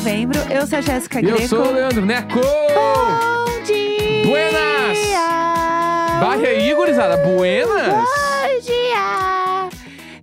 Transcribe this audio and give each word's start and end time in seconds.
novembro. 0.00 0.38
Eu 0.50 0.66
sou 0.66 0.78
a 0.78 0.80
Jéssica 0.80 1.20
Greco. 1.20 1.42
eu 1.42 1.46
sou 1.46 1.66
o 1.66 1.72
Leandro 1.72 2.06
Neco! 2.06 2.40
Bom 2.40 3.62
dia! 3.66 4.24
Buenas! 4.24 4.98
Barre 6.18 6.46
aí, 6.46 6.74
gurizada. 6.74 7.18
Buenas! 7.18 7.86
Bom 7.86 8.60
dia! 8.62 9.68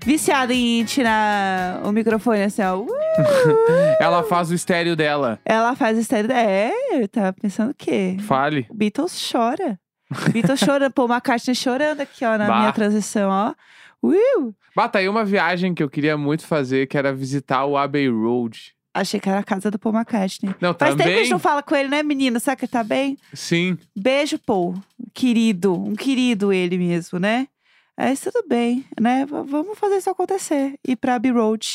Viciada 0.04 0.52
em 0.52 0.84
tirar 0.84 1.80
o 1.86 1.92
microfone 1.92 2.42
assim, 2.42 2.64
ó. 2.64 2.78
Uh! 2.88 3.98
Ela 4.00 4.24
faz 4.24 4.50
o 4.50 4.56
estéreo 4.56 4.96
dela. 4.96 5.40
Ela 5.46 5.76
faz 5.76 5.96
estéreo. 5.98 6.32
É, 6.32 6.72
eu 6.94 7.08
tava 7.08 7.34
pensando 7.34 7.70
o 7.70 7.76
quê? 7.76 8.18
Fale. 8.22 8.66
O 8.70 8.74
Beatles 8.74 9.30
chora. 9.32 9.80
Beatles 10.34 10.60
chorando, 10.60 10.92
pô, 10.92 11.06
uma 11.06 11.22
caixa 11.22 11.54
chorando 11.54 12.02
aqui, 12.02 12.26
ó, 12.26 12.36
na 12.36 12.48
Bah. 12.48 12.60
minha 12.60 12.72
transição, 12.74 13.30
ó. 13.30 13.54
Uh! 14.02 14.56
Bata 14.76 14.98
aí 15.00 15.08
uma 15.08 15.24
viagem 15.24 15.74
que 15.76 15.84
eu 15.84 15.90
queria 15.90 16.18
muito 16.18 16.48
fazer, 16.48 16.88
que 16.88 16.98
era 16.98 17.14
visitar 17.14 17.66
o 17.66 17.78
Abbey 17.78 18.08
Road. 18.10 18.76
Achei 19.02 19.20
que 19.20 19.30
era 19.30 19.40
a 19.40 19.44
casa 19.44 19.70
do 19.70 19.78
Paul 19.78 19.94
McCartney. 19.96 20.54
Não, 20.60 20.74
Faz 20.74 20.96
tempo 20.96 21.08
que 21.10 21.16
a 21.16 21.22
gente 21.22 21.32
não 21.32 21.40
fala 21.40 21.62
com 21.62 21.76
ele, 21.76 21.90
né, 21.90 22.02
menina? 22.04 22.40
Será 22.40 22.56
que 22.56 22.66
ele 22.66 22.72
tá 22.72 22.84
bem? 22.84 23.18
Sim. 23.34 23.78
Beijo, 23.96 24.40
Paul. 24.40 24.76
Querido. 25.14 25.74
Um 25.74 25.96
querido 25.96 26.52
ele 26.52 26.78
mesmo, 26.78 27.20
né? 27.20 27.48
Mas 27.98 28.20
tudo 28.20 28.44
bem, 28.48 28.86
né? 29.00 29.26
V- 29.26 29.44
vamos 29.44 29.78
fazer 29.78 29.98
isso 29.98 30.10
acontecer. 30.10 30.76
Ir 30.88 30.96
pra 30.96 31.16
Abbey 31.16 31.32
Road. 31.32 31.68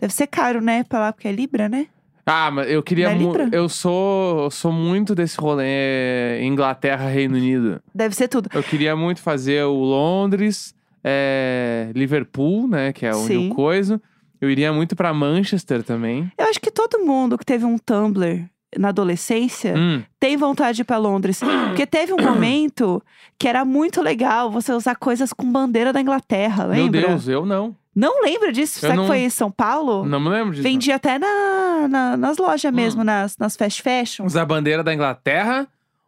Deve 0.00 0.12
ser 0.12 0.26
caro, 0.26 0.60
né? 0.60 0.84
Pra 0.84 0.98
lá, 0.98 1.12
porque 1.12 1.28
é 1.28 1.32
Libra, 1.32 1.68
né? 1.68 1.86
Ah, 2.24 2.50
mas 2.50 2.70
eu 2.70 2.82
queria 2.82 3.10
é? 3.10 3.18
Eu 3.52 3.68
sou, 3.70 4.44
eu 4.44 4.50
sou 4.50 4.70
muito 4.70 5.14
desse 5.14 5.40
rolê 5.40 6.42
Inglaterra, 6.42 7.08
Reino 7.08 7.36
Unido. 7.36 7.80
Deve 7.94 8.14
ser 8.14 8.28
tudo. 8.28 8.50
Eu 8.52 8.62
queria 8.62 8.94
muito 8.94 9.20
fazer 9.22 9.64
o 9.64 9.72
Londres, 9.74 10.74
é, 11.02 11.90
Liverpool, 11.94 12.68
né? 12.68 12.92
Que 12.92 13.06
é 13.06 13.12
Sim. 13.14 13.48
eu 13.48 13.54
coiso. 13.54 14.00
Eu 14.40 14.50
iria 14.50 14.72
muito 14.72 14.94
pra 14.94 15.12
Manchester 15.12 15.82
também. 15.82 16.30
Eu 16.38 16.46
acho 16.48 16.60
que 16.60 16.70
todo 16.70 16.98
mundo 17.04 17.36
que 17.38 17.44
teve 17.44 17.64
um 17.64 17.76
Tumblr 17.78 18.44
na 18.76 18.88
adolescência 18.88 19.74
Hum, 19.76 20.02
tem 20.20 20.36
vontade 20.36 20.76
de 20.76 20.82
ir 20.82 20.84
pra 20.84 20.98
Londres. 20.98 21.40
Porque 21.68 21.86
teve 21.86 22.12
um 22.12 22.22
momento 22.22 23.02
que 23.38 23.48
era 23.48 23.64
muito 23.64 24.02
legal 24.02 24.50
você 24.50 24.72
usar 24.72 24.94
coisas 24.96 25.32
com 25.32 25.50
bandeira 25.50 25.92
da 25.92 26.00
Inglaterra, 26.00 26.64
lembra? 26.64 27.00
meu 27.00 27.08
Deus, 27.10 27.28
eu 27.28 27.44
não. 27.46 27.74
Não 27.96 28.22
lembra 28.22 28.52
disso? 28.52 28.76
Eu 28.78 28.80
Será 28.82 28.94
não- 28.94 29.02
que 29.04 29.08
foi 29.08 29.18
em 29.20 29.30
São 29.30 29.50
Paulo? 29.50 30.04
Não 30.04 30.20
me 30.20 30.28
lembro 30.28 30.50
disso. 30.52 30.62
Vendia 30.62 30.94
até 30.96 31.18
na, 31.18 31.88
na- 31.88 32.16
nas 32.16 32.36
lojas 32.38 32.70
Hum. 32.72 32.76
mesmo, 32.76 33.02
nas, 33.02 33.36
nas 33.38 33.56
fast 33.56 33.82
fashion. 33.82 34.24
Usar 34.24 34.42
a 34.42 34.46
bandeira 34.46 34.84
da 34.84 34.94
Inglaterra 34.94 35.66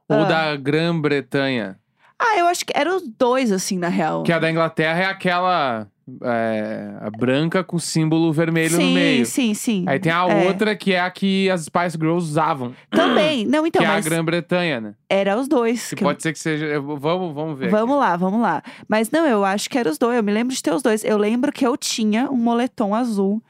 ou 0.08 0.18
Ah. 0.20 0.24
da 0.24 0.56
Grã-Bretanha? 0.56 1.78
Ah, 2.18 2.38
eu 2.38 2.46
acho 2.46 2.64
que 2.66 2.72
eram 2.76 2.96
os 2.96 3.02
dois, 3.18 3.50
assim, 3.50 3.78
na 3.78 3.88
real. 3.88 4.22
Que 4.22 4.32
a 4.32 4.38
da 4.38 4.50
Inglaterra 4.50 5.00
é 5.00 5.06
aquela 5.06 5.86
é, 6.22 7.10
branca 7.18 7.62
com 7.64 7.78
símbolo 7.78 8.32
vermelho 8.32 8.76
sim, 8.76 8.84
no 8.88 8.90
meio. 8.92 9.26
Sim, 9.26 9.54
sim. 9.54 9.84
Aí 9.86 9.98
tem 9.98 10.10
a 10.12 10.26
É. 10.28 10.46
outra 10.48 10.74
que 10.76 10.92
é 10.92 11.00
a 11.00 11.10
que 11.10 11.48
as 11.50 11.62
Spice 11.64 11.96
Girls 11.98 12.28
usavam. 12.30 12.74
Também. 12.90 13.46
Não, 13.46 13.66
então, 13.66 13.80
que 13.82 13.86
é 13.86 13.90
a 13.90 14.00
Grã-Bretanha, 14.00 14.80
né? 14.80 14.94
era 15.08 15.38
os 15.38 15.48
dois. 15.48 15.90
Que 15.90 15.96
que 15.96 16.02
eu- 16.04 16.08
pode 16.08 16.22
ser 16.22 16.32
que 16.32 16.38
seja. 16.38 16.66
eu- 16.66 16.96
Vamos, 16.98 17.34
vamos 17.34 17.58
ver. 17.58 17.70
Vamos 17.70 17.96
lá, 17.98 18.16
vamos 18.16 18.40
lá. 18.40 18.62
Mas 18.88 19.10
não, 19.10 19.26
eu 19.26 19.44
acho 19.44 19.68
que 19.68 19.76
era 19.78 19.90
os 19.90 19.98
dois. 19.98 20.16
Eu 20.16 20.22
me 20.22 20.32
lembro 20.32 20.54
de 20.54 20.62
ter 20.62 20.72
os 20.72 20.82
dois. 20.82 21.04
Eu 21.04 21.18
lembro 21.18 21.50
que 21.52 21.66
eu 21.66 21.76
tinha 21.76 22.30
um 22.30 22.36
moletom 22.36 22.94
azul 22.94 23.42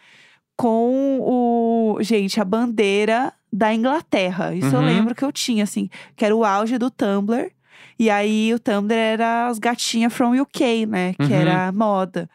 com 0.56 1.19
o. 1.20 1.98
Gente, 2.03 2.41
a 2.41 2.44
bandeira 2.44 3.33
da 3.53 3.75
Inglaterra. 3.75 4.55
Isso 4.55 4.75
eu 4.75 4.81
Uhum. 4.81 4.86
lembro 4.86 5.14
que 5.14 5.25
eu 5.25 5.33
tinha, 5.33 5.64
assim. 5.64 5.88
Que 6.16 6.25
era 6.25 6.34
o 6.36 6.44
auge 6.44 6.78
do 6.78 6.91
Tumblr. 6.91 7.50
E 8.01 8.09
aí 8.09 8.55
o 8.55 8.59
Tumblr 8.59 8.97
era 8.98 9.47
as 9.49 9.59
gatinhas 9.59 10.11
from 10.11 10.41
UK, 10.41 10.87
né? 10.87 11.12
Que 11.12 11.25
Uhum. 11.25 11.33
era 11.34 11.71
moda. 11.71 12.31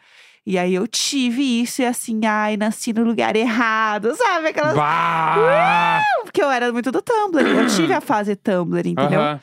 E 0.46 0.60
aí 0.60 0.76
eu 0.76 0.86
tive 0.88 1.42
isso 1.64 1.82
e 1.82 1.86
assim, 1.86 2.22
ai, 2.24 2.56
nasci 2.56 2.94
no 2.94 3.04
lugar 3.04 3.36
errado, 3.36 4.14
sabe? 4.16 4.50
Aquelas. 4.50 4.76
Bah! 4.76 6.04
Porque 6.24 6.40
eu 6.44 6.52
era 6.52 6.72
muito 6.72 6.92
do 6.92 7.02
Tumblr. 7.02 7.42
Eu 7.48 7.66
tive 7.66 7.94
a 7.94 8.00
fase 8.00 8.36
Tumblr, 8.36 8.88
entendeu? 8.88 9.20
Aham. 9.20 9.40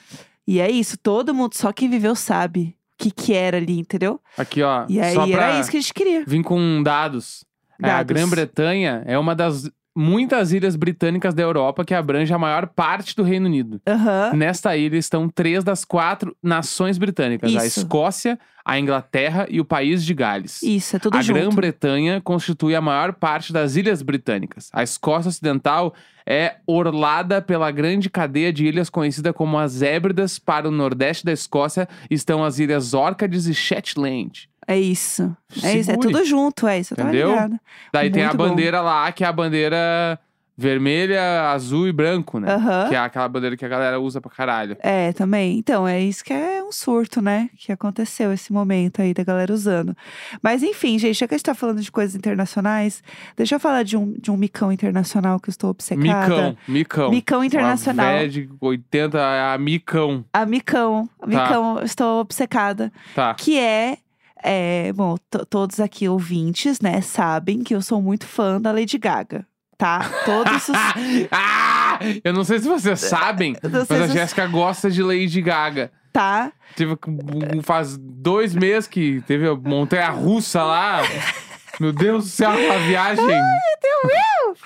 E 0.47 0.61
é 0.61 0.71
isso, 0.71 0.97
todo 0.97 1.35
mundo, 1.35 1.55
só 1.57 1.73
quem 1.73 1.91
viveu 1.91 2.15
sabe 2.15 2.77
o 2.95 3.03
que, 3.03 3.11
que 3.11 3.35
era 3.35 3.57
ali, 3.57 3.81
entendeu? 3.81 4.21
Aqui, 4.39 4.63
ó. 4.63 4.85
E 4.89 5.01
aí 5.01 5.15
só 5.15 5.27
pra 5.27 5.49
era 5.49 5.59
isso 5.61 5.71
que 5.73 5.77
a 5.77 5.81
gente 5.81 5.93
queria. 5.93 6.25
vir 6.25 6.43
com 6.45 6.83
dados. 6.85 7.45
É, 7.83 7.87
a 7.87 7.97
Dados. 7.97 8.15
Grã-Bretanha 8.15 9.03
é 9.07 9.19
uma 9.19 9.35
das 9.35 9.69
muitas 9.95 10.53
ilhas 10.53 10.77
britânicas 10.77 11.35
da 11.35 11.43
Europa 11.43 11.85
que 11.85 11.95
abrange 11.95 12.33
a 12.33 12.39
maior 12.39 12.67
parte 12.67 13.15
do 13.15 13.23
Reino 13.23 13.47
Unido. 13.47 13.81
Aham. 13.87 14.33
Nesta 14.35 14.77
ilha 14.77 14.97
estão 14.97 15.29
três 15.29 15.63
das 15.63 15.85
quatro 15.85 16.37
nações 16.43 16.99
britânicas: 16.99 17.55
a 17.55 17.67
Isso. 17.67 17.81
Escócia, 17.81 18.39
a 18.65 18.79
Inglaterra 18.79 19.47
e 19.49 19.61
o 19.61 19.65
País 19.65 20.05
de 20.05 20.15
Gales. 20.15 20.63
Isso, 20.63 20.97
é 20.97 20.99
tudo 20.99 21.17
a 21.17 21.23
junto. 21.23 21.39
Grã-Bretanha 21.39 22.21
constitui 22.21 22.75
a 22.75 22.81
maior 22.81 23.13
parte 23.15 23.53
das 23.53 23.77
ilhas 23.77 24.03
britânicas. 24.03 24.71
A 24.73 24.83
Escócia 24.83 25.29
Ocidental 25.29 25.95
é 26.27 26.57
orlada 26.67 27.43
pela 27.43 27.71
grande 27.71 28.09
cadeia 28.09 28.53
de 28.53 28.67
ilhas 28.67 28.89
conhecida 28.89 29.33
como 29.33 29.59
as 29.59 29.83
Hébridas. 29.83 30.39
Para 30.39 30.69
o 30.69 30.71
nordeste 30.71 31.25
da 31.25 31.33
Escócia 31.33 31.89
estão 32.11 32.45
as 32.45 32.59
ilhas 32.59 32.95
Órcades 32.95 33.47
e 33.47 33.55
Shetland. 33.55 34.49
É 34.67 34.79
isso. 34.79 35.37
É 35.63 35.77
isso, 35.77 35.91
é 35.91 35.95
Segure. 35.95 36.13
tudo 36.13 36.25
junto, 36.25 36.67
é 36.67 36.79
isso. 36.79 36.95
Eu 36.97 37.03
Entendeu? 37.05 37.59
Daí 37.93 38.11
tem 38.11 38.23
a 38.23 38.29
Muito 38.29 38.39
bom. 38.39 38.49
bandeira 38.49 38.81
lá, 38.81 39.11
que 39.13 39.25
é 39.25 39.27
a 39.27 39.33
bandeira 39.33 40.19
vermelha, 40.57 41.51
azul 41.51 41.89
e 41.89 41.93
branco, 41.93 42.39
né? 42.39 42.53
Aham. 42.53 42.89
Que 42.89 42.95
é 42.95 42.99
aquela 42.99 43.27
bandeira 43.29 43.57
que 43.57 43.65
a 43.65 43.69
galera 43.69 43.99
usa 43.99 44.21
pra 44.21 44.31
caralho. 44.31 44.77
É, 44.81 45.13
também. 45.13 45.59
Então, 45.59 45.89
é 45.89 46.01
isso 46.01 46.23
que 46.25 46.33
é 46.33 46.63
um 46.63 46.71
surto, 46.71 47.21
né? 47.23 47.49
Que 47.57 47.73
aconteceu 47.73 48.33
esse 48.33 48.53
momento 48.53 49.01
aí 49.03 49.15
da 49.15 49.25
galera 49.25 49.53
usando. 49.53 49.97
Mas 50.43 50.63
enfim, 50.63 50.99
gente, 50.99 51.19
já 51.19 51.27
que 51.27 51.35
a 51.35 51.37
gente 51.39 51.45
tá 51.45 51.55
falando 51.55 51.81
de 51.81 51.91
coisas 51.91 52.15
internacionais, 52.15 53.03
deixa 53.37 53.55
eu 53.57 53.61
falar 53.61 53.83
de 53.83 53.97
um, 53.97 54.15
de 54.19 54.31
um 54.31 54.37
micão 54.37 54.71
internacional 54.71 55.41
que 55.41 55.49
eu 55.49 55.53
estou 55.53 55.71
obcecada. 55.71 56.29
Micão, 56.29 56.57
micão. 56.69 57.11
Micão 57.11 57.45
internacional. 57.45 58.15
Uma 58.17 58.29
de 58.29 58.49
80, 58.61 59.55
a 59.55 59.59
micão. 59.59 60.25
A 60.33 60.47
Micão. 60.47 61.09
A 61.21 61.27
Micão, 61.27 61.79
eu 61.79 61.85
estou 61.85 62.21
obcecada. 62.21 62.93
Tá. 63.15 63.35
Que 63.35 63.59
é. 63.59 63.99
É, 64.43 64.93
bom, 64.93 65.17
to- 65.31 65.47
todos 65.47 65.81
aqui 65.81 66.09
ouvintes, 66.09 66.81
né, 66.81 67.01
sabem 67.01 67.63
que 67.63 67.75
eu 67.75 67.81
sou 67.83 68.01
muito 68.03 68.27
fã 68.27 68.61
da 68.61 68.73
Lady 68.73 68.99
Gaga. 68.99 69.47
Tá? 69.79 70.09
Todos 70.25 70.69
os. 70.69 70.77
ah! 71.33 71.99
Eu 72.23 72.33
não 72.33 72.45
sei 72.45 72.61
se 72.61 72.69
vocês 72.69 73.01
sabem, 73.01 73.57
Eu 73.63 73.69
não 73.71 73.85
mas 73.89 74.01
a 74.03 74.07
se- 74.09 74.13
Jéssica 74.13 74.47
gosta 74.47 74.89
de 74.91 75.03
Lady 75.03 75.41
Gaga. 75.43 75.91
Tá? 76.13 76.53
Teve, 76.77 76.97
faz 77.63 77.97
dois 77.99 78.55
meses 78.55 78.87
que 78.87 79.23
teve 79.27 79.49
a 79.49 79.55
montanha 79.57 80.11
russa 80.11 80.63
lá. 80.63 81.01
Meu 81.83 81.93
Deus 81.93 82.23
do 82.27 82.31
céu, 82.31 82.49
aquela 82.53 82.79
viagem. 82.79 83.25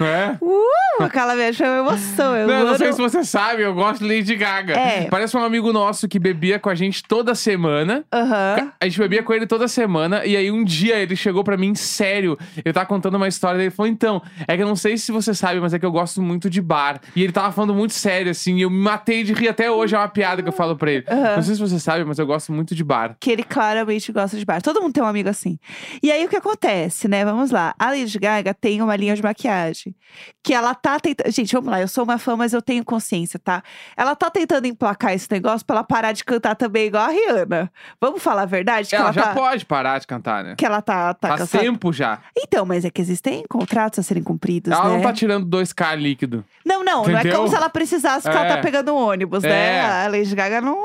É? 0.01 0.37
Uh, 0.43 1.03
aquela 1.03 1.35
viagem 1.35 1.55
foi 1.55 1.67
uma 1.67 1.79
emoção. 1.79 2.37
Eu 2.37 2.47
Não, 2.47 2.59
não 2.61 2.67
amo- 2.69 2.77
sei 2.77 2.93
se 2.93 2.99
você 2.99 3.25
sabe, 3.25 3.63
eu 3.63 3.73
gosto 3.73 4.05
de 4.07 4.15
Lady 4.17 4.35
Gaga. 4.37 4.75
É. 4.75 5.05
Parece 5.09 5.35
um 5.35 5.43
amigo 5.43 5.73
nosso 5.73 6.07
que 6.07 6.19
bebia 6.19 6.59
com 6.59 6.69
a 6.69 6.75
gente 6.75 7.03
toda 7.03 7.35
semana. 7.35 8.05
Aham. 8.13 8.73
A 8.79 8.85
gente 8.85 8.99
bebia 8.99 9.23
com 9.23 9.33
ele 9.33 9.47
toda 9.47 9.67
semana, 9.69 10.27
e 10.27 10.37
aí 10.37 10.51
um 10.51 10.63
dia 10.63 10.97
ele 10.99 11.17
chegou 11.17 11.43
pra 11.43 11.57
mim, 11.57 11.75
sério. 11.75 12.37
Ele 12.63 12.73
tava 12.75 12.85
contando 12.85 13.15
uma 13.15 13.29
história. 13.29 13.59
Ele 13.59 13.71
falou: 13.71 13.91
Então, 13.91 14.21
é 14.47 14.55
que 14.57 14.63
eu 14.63 14.67
não 14.67 14.77
sei 14.77 14.99
se 14.99 15.11
você 15.11 15.33
sabe, 15.33 15.61
mas 15.61 15.73
é 15.73 15.79
que 15.79 15.87
eu 15.87 15.93
gosto 15.93 16.21
muito 16.21 16.51
de 16.51 16.61
bar. 16.61 17.01
E 17.15 17.23
ele 17.23 17.33
tava 17.33 17.51
falando 17.53 17.73
muito 17.75 17.95
sério, 17.95 18.31
assim, 18.31 18.57
e 18.57 18.63
eu 18.63 18.71
me 18.71 18.79
matei 18.79 19.23
de 19.25 19.33
rir 19.33 19.49
até 19.49 19.71
hoje. 19.71 19.95
É 19.95 19.99
uma 19.99 20.09
piada 20.09 20.43
que 20.43 20.49
eu 20.49 20.53
falo 20.53 20.77
pra 20.77 20.91
ele. 20.93 21.07
Aham. 21.09 21.37
Não 21.37 21.43
sei 21.43 21.55
se 21.55 21.61
você 21.61 21.79
sabe, 21.79 22.05
mas 22.05 22.19
eu 22.19 22.27
gosto 22.27 22.53
muito 22.53 22.75
de 22.75 22.85
bar. 22.85 23.17
Que 23.19 23.31
ele 23.31 23.43
claramente 23.45 24.13
gosta 24.13 24.37
de 24.37 24.45
bar. 24.45 24.61
Todo 24.61 24.83
mundo 24.83 24.93
tem 24.93 25.03
um 25.03 25.07
amigo 25.07 25.29
assim. 25.31 25.59
E 26.03 26.11
aí 26.13 26.25
o 26.25 26.29
que 26.29 26.37
acontece, 26.37 27.06
né? 27.09 27.25
Vamos 27.25 27.51
lá. 27.51 27.75
A 27.79 27.87
Lady 27.91 28.19
Gaga 28.19 28.53
tem 28.55 28.81
uma 28.83 28.95
linha 28.97 29.15
de 29.17 29.23
maquiagem. 29.23 29.95
Que 30.43 30.55
ela 30.55 30.75
tá 30.75 30.99
tentando. 31.01 31.31
Gente, 31.31 31.53
vamos 31.55 31.71
lá. 31.71 31.81
Eu 31.81 31.89
sou 31.89 32.05
uma 32.05 32.19
fã, 32.19 32.37
mas 32.37 32.53
eu 32.53 32.63
tenho 32.63 32.85
consciência, 32.85 33.39
tá? 33.39 33.63
Ela 33.97 34.15
tá 34.15 34.31
tentando 34.31 34.67
emplacar 34.67 35.13
esse 35.13 35.29
negócio 35.31 35.67
pra 35.67 35.77
ela 35.77 35.85
parar 35.85 36.13
de 36.13 36.25
cantar 36.25 36.55
também 36.55 36.87
igual 36.87 37.05
a 37.05 37.09
Rihanna. 37.09 37.71
Vamos 38.01 38.23
falar 38.23 38.43
a 38.43 38.47
verdade? 38.47 38.89
Que 38.89 38.95
ela 38.97 39.07
ela, 39.07 39.13
já 39.13 39.23
tá. 39.23 39.35
pode 39.35 39.65
parar 39.67 39.99
de 39.99 40.07
cantar, 40.07 40.45
né? 40.45 40.55
Que 40.57 40.65
ela 40.65 40.81
tá. 40.81 41.13
tá 41.15 41.29
Faz 41.29 41.41
cansada. 41.41 41.65
tempo 41.65 41.93
já. 41.93 42.21
Então, 42.37 42.65
mas 42.65 42.85
é 42.85 42.91
que 42.91 43.01
existem 43.01 43.45
contratos 43.49 43.99
a 43.99 44.03
serem 44.03 44.23
cumpridos, 44.23 44.73
Ela 44.73 44.89
né? 44.89 44.95
não 44.97 45.03
tá 45.03 45.13
tirando 45.13 45.47
2K 45.47 45.97
líquido. 45.97 46.45
Não, 46.65 46.85
não, 46.85 47.05
não 47.05 47.17
é 47.17 47.21
Entendeu? 47.21 47.37
como 47.37 47.49
se 47.49 47.55
ela 47.57 47.69
precisasse, 47.69 48.23
porque 48.23 48.37
ela 48.37 48.49
tá 48.49 48.59
É. 48.59 48.63
pegando 48.63 48.93
um 48.93 48.97
ônibus, 48.97 49.43
né? 49.43 49.51
É. 49.77 50.05
A 50.05 50.09
Lady 50.09 50.35
Gaga 50.35 50.61
não, 50.61 50.77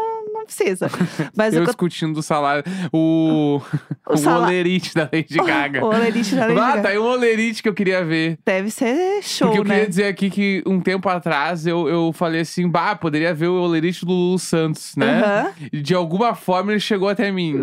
não 0.41 0.45
precisa. 0.45 0.89
Mas 1.35 1.53
eu 1.53 1.63
o, 1.63 1.65
discutindo 1.65 2.13
do 2.13 2.21
salário. 2.23 2.63
O. 2.91 3.61
O 4.07 4.13
o, 4.15 4.29
olerite 4.43 4.93
da 4.93 5.03
Lady 5.11 5.37
Gaga. 5.43 5.83
o 5.85 5.87
olerite 5.87 6.35
da 6.35 6.45
Lady 6.47 6.59
Ah, 6.59 6.67
Gaga. 6.71 6.81
tá 6.81 6.89
aí 6.89 6.99
um 6.99 7.05
olerite 7.05 7.63
que 7.63 7.69
eu 7.69 7.73
queria 7.73 8.03
ver. 8.03 8.37
Deve 8.45 8.69
ser 8.69 9.21
show, 9.23 9.47
Porque 9.47 9.59
eu 9.59 9.63
né? 9.63 9.69
queria 9.75 9.89
dizer 9.89 10.05
aqui 10.05 10.29
que 10.29 10.63
um 10.65 10.79
tempo 10.81 11.07
atrás 11.07 11.65
eu, 11.65 11.87
eu 11.87 12.11
falei 12.13 12.41
assim, 12.41 12.67
bah, 12.69 12.95
poderia 12.95 13.33
ver 13.33 13.47
o 13.47 13.61
olerite 13.61 14.05
do 14.05 14.11
Lulu 14.11 14.39
Santos, 14.39 14.93
né? 14.97 15.53
E 15.71 15.81
de 15.81 15.93
alguma 15.95 16.35
forma 16.35 16.71
ele 16.71 16.79
chegou 16.79 17.07
até 17.09 17.31
mim. 17.31 17.55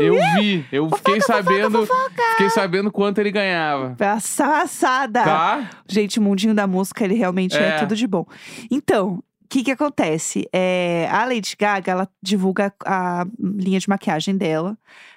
eu 0.00 0.14
vi, 0.36 0.64
eu 0.70 0.88
fiquei 0.96 1.20
fofoca, 1.20 1.42
sabendo, 1.42 1.86
fiquei 2.32 2.50
sabendo 2.50 2.90
quanto 2.92 3.18
ele 3.18 3.30
ganhava. 3.30 3.94
Passada! 3.96 5.22
Tá? 5.24 5.70
Gente, 5.88 6.18
o 6.18 6.22
mundinho 6.22 6.54
da 6.54 6.66
música, 6.66 7.04
ele 7.04 7.14
realmente 7.14 7.56
é, 7.56 7.68
É. 7.68 7.78
tudo 7.78 7.94
de 7.96 8.06
bom. 8.06 8.26
Então, 8.70 9.18
o 9.18 9.22
que 9.48 9.64
que 9.64 9.70
acontece? 9.70 10.48
É, 10.52 11.08
a 11.10 11.24
Lady 11.24 11.56
Gaga, 11.58 11.92
ela 11.92 12.08
divulga 12.22 12.72
a 12.84 13.26
linha 13.40 13.80
de 13.80 13.88
maquiagem 13.88 14.36
dela, 14.36 14.76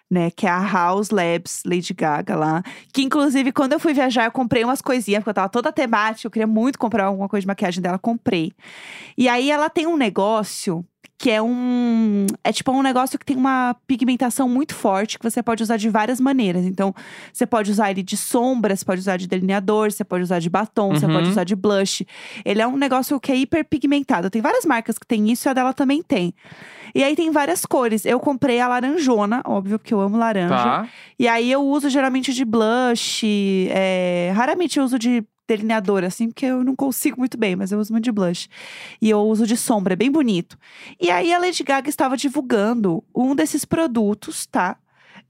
né? 0.09 0.31
Que 0.31 0.47
é 0.47 0.49
a 0.49 0.59
House 0.59 1.09
Labs 1.09 1.63
Lady 1.65 1.93
Gaga 1.93 2.35
lá. 2.35 2.63
Que 2.93 3.01
inclusive, 3.01 3.51
quando 3.51 3.73
eu 3.73 3.79
fui 3.79 3.93
viajar, 3.93 4.25
eu 4.25 4.31
comprei 4.31 4.63
umas 4.63 4.81
coisinhas, 4.81 5.19
porque 5.19 5.31
eu 5.31 5.33
tava 5.33 5.49
toda 5.49 5.71
temática, 5.71 6.27
eu 6.27 6.31
queria 6.31 6.47
muito 6.47 6.79
comprar 6.79 7.05
alguma 7.05 7.27
coisa 7.27 7.41
de 7.41 7.47
maquiagem 7.47 7.81
dela, 7.81 7.99
comprei. 7.99 8.53
E 9.17 9.27
aí 9.27 9.51
ela 9.51 9.69
tem 9.69 9.87
um 9.87 9.97
negócio 9.97 10.85
que 11.17 11.29
é 11.29 11.39
um. 11.41 12.25
É 12.43 12.51
tipo 12.51 12.71
um 12.71 12.81
negócio 12.81 13.19
que 13.19 13.25
tem 13.25 13.37
uma 13.37 13.75
pigmentação 13.85 14.49
muito 14.49 14.73
forte 14.73 15.19
que 15.19 15.23
você 15.23 15.43
pode 15.43 15.61
usar 15.61 15.77
de 15.77 15.87
várias 15.87 16.19
maneiras. 16.19 16.65
Então, 16.65 16.93
você 17.31 17.45
pode 17.45 17.69
usar 17.69 17.91
ele 17.91 18.01
de 18.01 18.17
sombra, 18.17 18.75
você 18.75 18.83
pode 18.83 19.01
usar 19.01 19.17
de 19.17 19.27
delineador, 19.27 19.91
você 19.91 20.03
pode 20.03 20.23
usar 20.23 20.39
de 20.39 20.49
batom, 20.49 20.89
você 20.95 21.05
Uhum. 21.05 21.13
pode 21.13 21.29
usar 21.29 21.43
de 21.43 21.55
blush. 21.55 22.05
Ele 22.43 22.59
é 22.61 22.67
um 22.67 22.75
negócio 22.75 23.19
que 23.19 23.31
é 23.31 23.35
hiper 23.35 23.63
pigmentado. 23.65 24.29
Tem 24.31 24.41
várias 24.41 24.65
marcas 24.65 24.97
que 24.97 25.05
tem 25.05 25.31
isso 25.31 25.47
e 25.47 25.49
a 25.49 25.53
dela 25.53 25.73
também 25.73 26.01
tem. 26.01 26.33
E 26.95 27.03
aí 27.03 27.15
tem 27.15 27.29
várias 27.31 27.65
cores. 27.67 28.03
Eu 28.03 28.19
comprei 28.19 28.59
a 28.59 28.67
laranjona, 28.67 29.41
óbvio, 29.45 29.77
porque 29.77 29.93
eu 29.93 30.01
amo 30.01 30.17
laranja. 30.17 30.55
Tá. 30.55 30.87
E 31.19 31.27
aí 31.27 31.51
eu 31.51 31.61
uso 31.63 31.87
geralmente 31.89 32.33
de 32.33 32.43
blush. 32.43 33.23
é, 33.69 34.31
Raramente 34.35 34.79
eu 34.79 34.83
uso 34.85 34.97
de 34.97 35.23
delineador, 35.55 36.03
assim, 36.03 36.27
porque 36.29 36.45
eu 36.45 36.63
não 36.63 36.75
consigo 36.75 37.19
muito 37.19 37.37
bem, 37.37 37.55
mas 37.55 37.71
eu 37.71 37.79
uso 37.79 37.91
muito 37.91 38.05
de 38.05 38.11
blush. 38.11 38.47
E 39.01 39.09
eu 39.09 39.19
uso 39.21 39.45
de 39.45 39.57
sombra, 39.57 39.93
é 39.93 39.95
bem 39.95 40.11
bonito. 40.11 40.57
E 40.99 41.09
aí 41.11 41.33
a 41.33 41.39
Lady 41.39 41.63
Gaga 41.63 41.89
estava 41.89 42.15
divulgando 42.15 43.03
um 43.13 43.35
desses 43.35 43.65
produtos, 43.65 44.45
tá? 44.45 44.77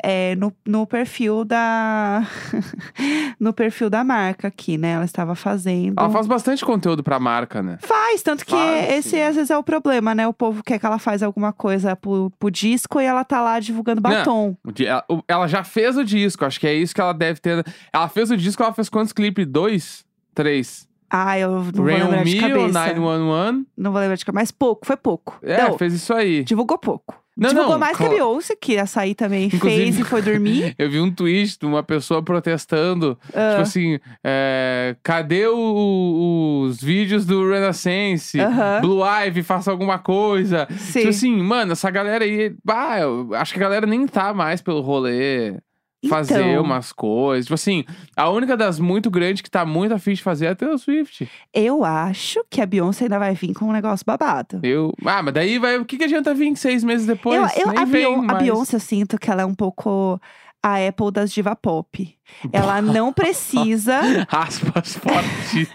É, 0.03 0.35
no, 0.35 0.51
no 0.65 0.87
perfil 0.87 1.45
da. 1.45 2.23
no 3.39 3.53
perfil 3.53 3.87
da 3.87 4.03
marca 4.03 4.47
aqui, 4.47 4.75
né? 4.75 4.93
Ela 4.93 5.05
estava 5.05 5.35
fazendo. 5.35 5.93
Ela 5.99 6.09
faz 6.09 6.25
bastante 6.25 6.65
conteúdo 6.65 7.03
pra 7.03 7.19
marca, 7.19 7.61
né? 7.61 7.77
Faz, 7.81 8.23
tanto 8.23 8.43
que 8.43 8.51
Faz, 8.51 8.89
esse 8.93 9.09
sim. 9.11 9.21
às 9.21 9.35
vezes 9.35 9.51
é 9.51 9.57
o 9.57 9.61
problema, 9.63 10.15
né? 10.15 10.27
O 10.27 10.33
povo 10.33 10.63
quer 10.63 10.79
que 10.79 10.85
ela 10.87 10.97
faz 10.97 11.21
alguma 11.21 11.53
coisa 11.53 11.95
pro, 11.95 12.31
pro 12.39 12.49
disco 12.49 12.99
e 12.99 13.05
ela 13.05 13.23
tá 13.23 13.41
lá 13.41 13.59
divulgando 13.59 14.01
batom. 14.01 14.57
O 14.65 14.71
di- 14.71 14.87
Ela, 14.87 15.05
ela 15.27 15.47
já 15.47 15.63
fez 15.63 15.95
o 15.97 16.03
disco, 16.03 16.45
acho 16.45 16.59
que 16.59 16.65
é 16.65 16.73
isso 16.73 16.95
que 16.95 17.01
ela 17.01 17.13
deve 17.13 17.39
ter. 17.39 17.63
Ela 17.93 18.09
fez 18.09 18.31
o 18.31 18.37
disco, 18.37 18.63
ela 18.63 18.73
fez 18.73 18.89
quantos 18.89 19.13
clipes? 19.13 19.45
Dois? 19.45 20.03
Três? 20.33 20.87
Ah, 21.13 21.37
eu 21.37 21.51
não 21.51 21.61
vou 21.63 21.85
Rain 21.85 22.03
lembrar 22.03 22.19
on 22.21 22.23
de 22.23 22.31
Me 22.35 22.43
ou 22.43 22.49
cabeça. 22.49 22.79
911? 22.79 23.65
Não 23.77 23.91
vou 23.91 23.99
lembrar 23.99 24.15
de 24.15 24.23
cabeça, 24.25 24.41
mas 24.41 24.51
pouco, 24.51 24.85
foi 24.85 24.95
pouco. 24.95 25.37
É, 25.43 25.61
Não, 25.63 25.77
fez 25.77 25.93
isso 25.93 26.13
aí. 26.13 26.43
divulgou 26.45 26.77
pouco. 26.77 27.19
Não, 27.35 27.49
divulgou 27.49 27.73
não, 27.73 27.79
mais 27.79 27.97
que 27.97 28.03
a 28.03 28.07
claro. 28.07 28.23
Beyoncé, 28.25 28.55
que 28.55 28.73
ia 28.73 28.85
sair 28.85 29.15
também. 29.15 29.45
Inclusive- 29.47 29.83
Fez 29.83 29.99
e 29.99 30.03
foi 30.03 30.21
dormir. 30.21 30.73
Eu 30.79 30.89
vi 30.89 30.99
um 31.01 31.11
tweet 31.11 31.57
de 31.59 31.65
uma 31.65 31.81
pessoa 31.83 32.21
protestando. 32.21 33.17
Ah. 33.33 33.49
Tipo 33.51 33.61
assim, 33.61 33.99
é, 34.23 34.95
cadê 35.03 35.47
o- 35.47 36.63
os 36.65 36.81
vídeos 36.81 37.25
do 37.25 37.49
Renaissance? 37.49 38.39
Aham. 38.39 38.81
Blue 38.81 39.01
Ivy, 39.25 39.43
faça 39.43 39.71
alguma 39.71 39.97
coisa. 39.99 40.67
Sim. 40.77 40.99
Tipo 40.99 41.09
assim, 41.09 41.35
mano, 41.41 41.71
essa 41.73 41.89
galera 41.89 42.23
aí. 42.23 42.53
Bah, 42.63 42.99
eu 42.99 43.29
acho 43.33 43.53
que 43.53 43.59
a 43.59 43.63
galera 43.63 43.85
nem 43.85 44.05
tá 44.07 44.33
mais 44.33 44.61
pelo 44.61 44.81
rolê. 44.81 45.55
Fazer 46.09 46.43
Então. 46.51 46.63
umas 46.63 46.91
coisas. 46.91 47.45
Tipo 47.45 47.53
assim, 47.53 47.85
a 48.15 48.27
única 48.29 48.57
das 48.57 48.79
muito 48.79 49.09
grandes 49.11 49.41
que 49.41 49.51
tá 49.51 49.63
muito 49.65 49.93
afim 49.93 50.13
de 50.13 50.23
fazer 50.23 50.47
é 50.47 50.49
a 50.49 50.55
Taylor 50.55 50.77
Swift. 50.79 51.29
Eu 51.53 51.83
acho 51.83 52.43
que 52.49 52.59
a 52.59 52.65
Beyoncé 52.65 53.05
ainda 53.05 53.19
vai 53.19 53.35
vir 53.35 53.53
com 53.53 53.65
um 53.65 53.71
negócio 53.71 54.03
babado. 54.05 54.59
Eu. 54.63 54.91
Ah, 55.05 55.21
mas 55.21 55.33
daí 55.33 55.59
vai. 55.59 55.77
O 55.77 55.85
que, 55.85 55.97
que 55.97 56.03
adianta 56.05 56.33
vir 56.33 56.55
seis 56.55 56.83
meses 56.83 57.05
depois? 57.05 57.35
eu, 57.55 57.65
eu- 57.65 57.69
a, 57.79 57.85
vem 57.85 58.03
Beyon- 58.05 58.25
a. 58.29 58.33
Beyoncé, 58.35 58.75
eu 58.75 58.79
sinto 58.79 59.17
que 59.19 59.29
ela 59.29 59.43
é 59.43 59.45
um 59.45 59.53
pouco 59.55 60.19
a 60.63 60.87
Apple 60.87 61.11
das 61.11 61.31
diva 61.31 61.55
pop. 61.55 62.17
Ela 62.53 62.81
não 62.81 63.11
precisa. 63.13 63.99
Aspas 64.29 64.95
fortes. 64.97 65.67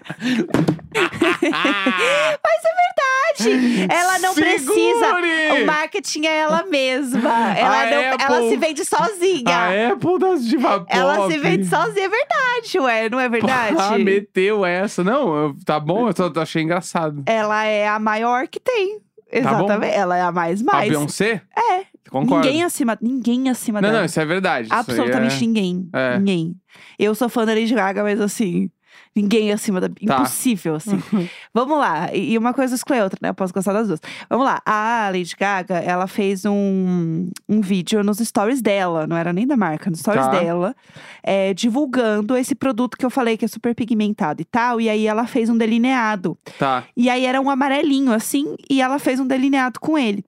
ela 3.91 4.19
não 4.21 4.35
precisa. 4.35 4.73
Segure! 4.73 5.63
O 5.63 5.67
marketing 5.67 6.27
é 6.27 6.37
ela 6.39 6.63
mesma. 6.65 7.53
Ela, 7.57 7.83
A 7.83 7.91
não, 7.91 8.13
Apple- 8.13 8.25
ela 8.25 8.49
se 8.49 8.57
vende 8.57 8.85
sozinha. 8.85 9.57
A 9.57 9.93
Apple 9.93 10.19
das 10.19 10.47
diva 10.47 10.81
pop. 10.81 10.97
Ela 10.97 11.31
se 11.31 11.39
vende 11.39 11.67
sozinha, 11.67 12.07
é 12.07 12.09
verdade, 12.09 12.79
ué, 12.79 13.09
não 13.11 13.21
é 13.21 13.29
verdade? 13.29 13.77
Ah, 13.79 13.99
meteu 13.99 14.65
essa. 14.65 15.05
Não, 15.05 15.55
tá 15.65 15.79
bom, 15.79 16.09
eu 16.09 16.17
só 16.17 16.33
achei 16.41 16.63
engraçado. 16.63 17.23
Ela 17.27 17.65
é 17.65 17.87
a 17.89 17.99
maior 17.99 18.49
que 18.49 18.59
tem. 18.61 19.01
Exatamente. 19.31 19.95
Ela 19.95 20.17
é 20.17 20.23
a 20.23 20.33
mais 20.33 20.63
A 20.63 20.65
mais. 20.65 20.89
Beyoncé? 20.89 21.43
É. 21.55 21.85
Concordo. 22.11 22.47
Ninguém 22.47 22.63
acima, 22.65 22.99
ninguém 23.01 23.49
acima 23.49 23.81
Não, 23.81 23.89
dela. 23.89 23.99
não, 24.01 24.07
isso 24.07 24.21
é 24.21 24.25
verdade. 24.25 24.69
Absolutamente 24.71 25.37
é- 25.37 25.41
ninguém. 25.41 25.89
É. 25.93 26.19
Ninguém. 26.19 26.57
Eu 26.99 27.15
sou 27.15 27.29
fã 27.29 27.45
da 27.45 27.53
Lady 27.55 27.75
Gaga, 27.75 28.03
mas 28.03 28.21
assim, 28.21 28.71
ninguém 29.15 29.51
acima 29.53 29.81
da. 29.81 29.89
Tá. 29.89 29.95
Impossível, 30.01 30.75
assim. 30.77 31.03
Vamos 31.55 31.79
lá. 31.79 32.15
E 32.15 32.33
e 32.33 32.39
uma 32.39 32.53
coisa 32.53 32.75
exclui 32.75 32.99
a 32.99 33.05
outra, 33.05 33.19
né? 33.23 33.31
Eu 33.31 33.35
posso 33.35 33.53
gostar 33.53 33.73
das 33.73 33.89
duas. 33.89 34.01
Vamos 34.29 34.45
lá. 34.45 34.61
A 34.65 35.09
Lady 35.11 35.35
Gaga, 35.39 35.77
ela 35.79 36.07
fez 36.07 36.45
um, 36.45 37.31
um 37.49 37.61
vídeo 37.63 38.03
nos 38.05 38.19
stories 38.19 38.61
dela, 38.61 39.07
não 39.07 39.17
era 39.17 39.33
nem 39.33 39.47
da 39.47 39.57
marca, 39.57 39.89
nos 39.91 40.01
stories 40.01 40.27
Tá. 40.27 40.39
dela, 40.39 40.75
é, 41.23 41.55
divulgando 41.55 42.37
esse 42.37 42.55
produto 42.55 42.97
que 42.99 43.07
eu 43.07 43.11
falei 43.11 43.37
que 43.39 43.45
é 43.45 43.49
super 43.49 43.75
pigmentado 43.75 44.43
e 44.43 44.45
tal. 44.45 44.81
E 44.81 44.89
aí 44.89 45.07
ela 45.07 45.27
fez 45.27 45.49
um 45.49 45.57
delineado. 45.57 46.37
Tá. 46.59 46.85
E 46.97 47.09
aí 47.09 47.25
era 47.25 47.41
um 47.41 47.49
amarelinho, 47.49 48.13
assim, 48.13 48.55
e 48.69 48.83
ela 48.83 48.99
fez 48.99 49.19
um 49.19 49.27
delineado 49.27 49.81
com 49.81 49.97
ele. 49.97 50.25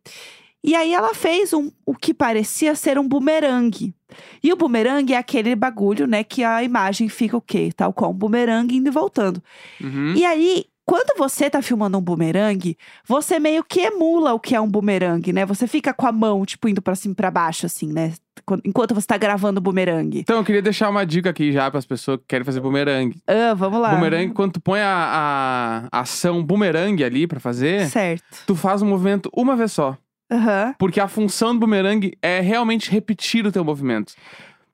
E 0.63 0.75
aí 0.75 0.93
ela 0.93 1.15
fez 1.15 1.53
um, 1.53 1.71
o 1.87 1.95
que 1.95 2.13
parecia 2.13 2.75
ser 2.75 2.99
um 2.99 3.07
bumerangue. 3.09 3.95
E 4.43 4.53
o 4.53 4.57
bumerangue 4.57 5.13
é 5.15 5.17
aquele 5.17 5.55
bagulho, 5.55 6.07
né, 6.07 6.25
que 6.25 6.43
a 6.43 6.63
imagem 6.63 7.09
fica 7.09 7.37
o 7.37 7.41
quê? 7.41 7.71
Tal 7.77 7.93
qual 7.93 8.11
um 8.11 8.15
bumerangue 8.15 8.77
indo 8.77 8.89
e 8.89 8.91
voltando. 8.91 9.43
Uhum. 9.81 10.15
E 10.17 10.25
aí, 10.25 10.65
quando 10.85 11.17
você 11.19 11.51
tá 11.51 11.61
filmando 11.61 11.99
um 11.99 12.01
bumerangue, 12.01 12.77
você 13.07 13.39
meio 13.39 13.63
que 13.63 13.81
emula 13.81 14.33
o 14.33 14.41
que 14.41 14.55
é 14.55 14.61
um 14.61 14.67
bumerangue, 14.67 15.33
né? 15.35 15.45
Você 15.45 15.67
fica 15.67 15.93
com 15.93 16.07
a 16.07 16.13
mão, 16.13 16.45
tipo, 16.47 16.67
indo 16.69 16.81
pra 16.81 16.95
cima 16.95 17.13
e 17.13 17.15
pra 17.15 17.31
baixo, 17.31 17.67
assim, 17.67 17.93
né? 17.93 18.15
Enquanto 18.65 18.95
você 18.95 19.07
tá 19.07 19.19
gravando 19.19 19.59
o 19.59 19.63
bumerangue. 19.63 20.21
Então, 20.21 20.39
eu 20.39 20.45
queria 20.45 20.63
deixar 20.63 20.89
uma 20.89 21.05
dica 21.05 21.29
aqui 21.29 21.53
já 21.53 21.71
para 21.71 21.79
as 21.79 21.85
pessoas 21.85 22.19
que 22.19 22.25
querem 22.27 22.45
fazer 22.45 22.61
bumerangue. 22.61 23.21
Ah, 23.27 23.53
vamos 23.55 23.79
lá. 23.81 23.95
Bumerangue, 23.95 24.33
quando 24.33 24.55
tu 24.55 24.61
põe 24.61 24.81
a, 24.81 25.87
a 25.93 26.01
ação 26.01 26.43
bumerangue 26.43 27.05
ali 27.05 27.27
pra 27.27 27.39
fazer, 27.39 27.87
Certo. 27.91 28.45
tu 28.47 28.57
faz 28.57 28.81
o 28.81 28.87
movimento 28.87 29.31
uma 29.37 29.55
vez 29.55 29.71
só. 29.73 29.97
Aham. 30.31 30.75
Porque 30.79 31.01
a 31.01 31.09
função 31.09 31.55
do 31.55 31.61
bumerangue 31.61 32.17
é 32.23 32.41
realmente 32.41 32.91
repetir 32.91 33.47
o 33.47 33.53
teu 33.53 33.65
movimento. 33.65 34.15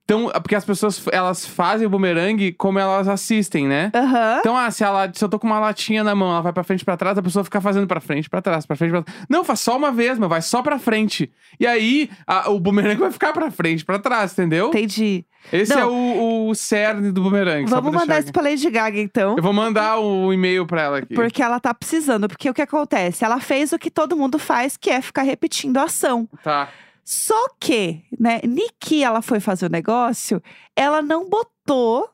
Então, 0.05 0.29
porque 0.35 0.53
as 0.53 0.63
pessoas, 0.63 1.03
elas 1.11 1.47
fazem 1.47 1.87
o 1.87 1.89
bumerangue 1.89 2.53
como 2.53 2.77
elas 2.77 3.07
assistem, 3.07 3.67
né? 3.67 3.91
Aham. 3.93 4.37
Então, 4.39 4.55
ah, 4.55 4.69
se, 4.69 4.83
ela, 4.83 5.11
se 5.11 5.23
eu 5.23 5.27
tô 5.27 5.39
com 5.39 5.47
uma 5.47 5.59
latinha 5.59 6.03
na 6.03 6.13
mão, 6.13 6.29
ela 6.29 6.41
vai 6.41 6.53
pra 6.53 6.63
frente 6.63 6.81
e 6.81 6.85
pra 6.85 6.95
trás, 6.95 7.17
a 7.17 7.23
pessoa 7.23 7.43
fica 7.43 7.59
fazendo 7.59 7.87
pra 7.87 7.99
frente, 7.99 8.29
pra 8.29 8.39
trás, 8.39 8.67
pra 8.67 8.75
frente, 8.75 8.91
pra 8.91 9.01
trás. 9.01 9.25
Não, 9.27 9.43
faz 9.43 9.61
só 9.61 9.75
uma 9.75 9.91
vez, 9.91 10.19
mas 10.19 10.29
vai 10.29 10.41
só 10.43 10.61
pra 10.61 10.77
frente. 10.77 11.31
E 11.59 11.65
aí, 11.65 12.07
a- 12.27 12.51
o 12.51 12.59
bumerangue 12.59 12.99
vai 13.01 13.11
ficar 13.11 13.33
pra 13.33 13.49
frente, 13.49 13.83
pra 13.83 13.97
trás, 13.97 14.33
entendeu? 14.33 14.67
Entendi. 14.67 15.25
Esse 15.51 15.73
Não. 15.75 15.81
é 15.81 15.85
o, 15.85 16.49
o 16.49 16.55
cerne 16.55 17.11
do 17.11 17.21
bumerangue. 17.23 17.67
só 17.69 17.81
Vamos 17.81 17.99
mandar 17.99 18.19
isso 18.19 18.31
pra 18.31 18.43
Lady 18.43 18.69
Gaga, 18.69 18.99
então. 18.99 19.35
Eu 19.37 19.43
vou 19.43 19.53
mandar 19.53 19.97
o 19.99 20.31
e-mail 20.31 20.67
pra 20.67 20.81
ela 20.83 20.97
aqui. 20.99 21.15
Porque 21.15 21.41
ela 21.41 21.59
tá 21.59 21.73
precisando. 21.73 22.27
Porque 22.27 22.47
o 22.49 22.53
que 22.53 22.61
acontece? 22.61 23.25
Ela 23.25 23.39
fez 23.39 23.71
o 23.71 23.79
que 23.79 23.89
todo 23.91 24.15
mundo 24.15 24.37
faz, 24.39 24.77
que 24.77 24.89
é 24.91 25.01
ficar 25.01 25.21
repetindo 25.23 25.77
a 25.77 25.83
ação. 25.83 26.27
Tá. 26.43 26.69
Só 27.05 27.49
que, 27.59 28.01
né, 28.19 28.41
Niki, 28.43 29.03
ela 29.03 29.21
foi 29.21 29.39
fazer 29.39 29.67
o 29.67 29.69
negócio, 29.69 30.41
ela 30.75 31.03
não 31.03 31.29
botou 31.29 32.09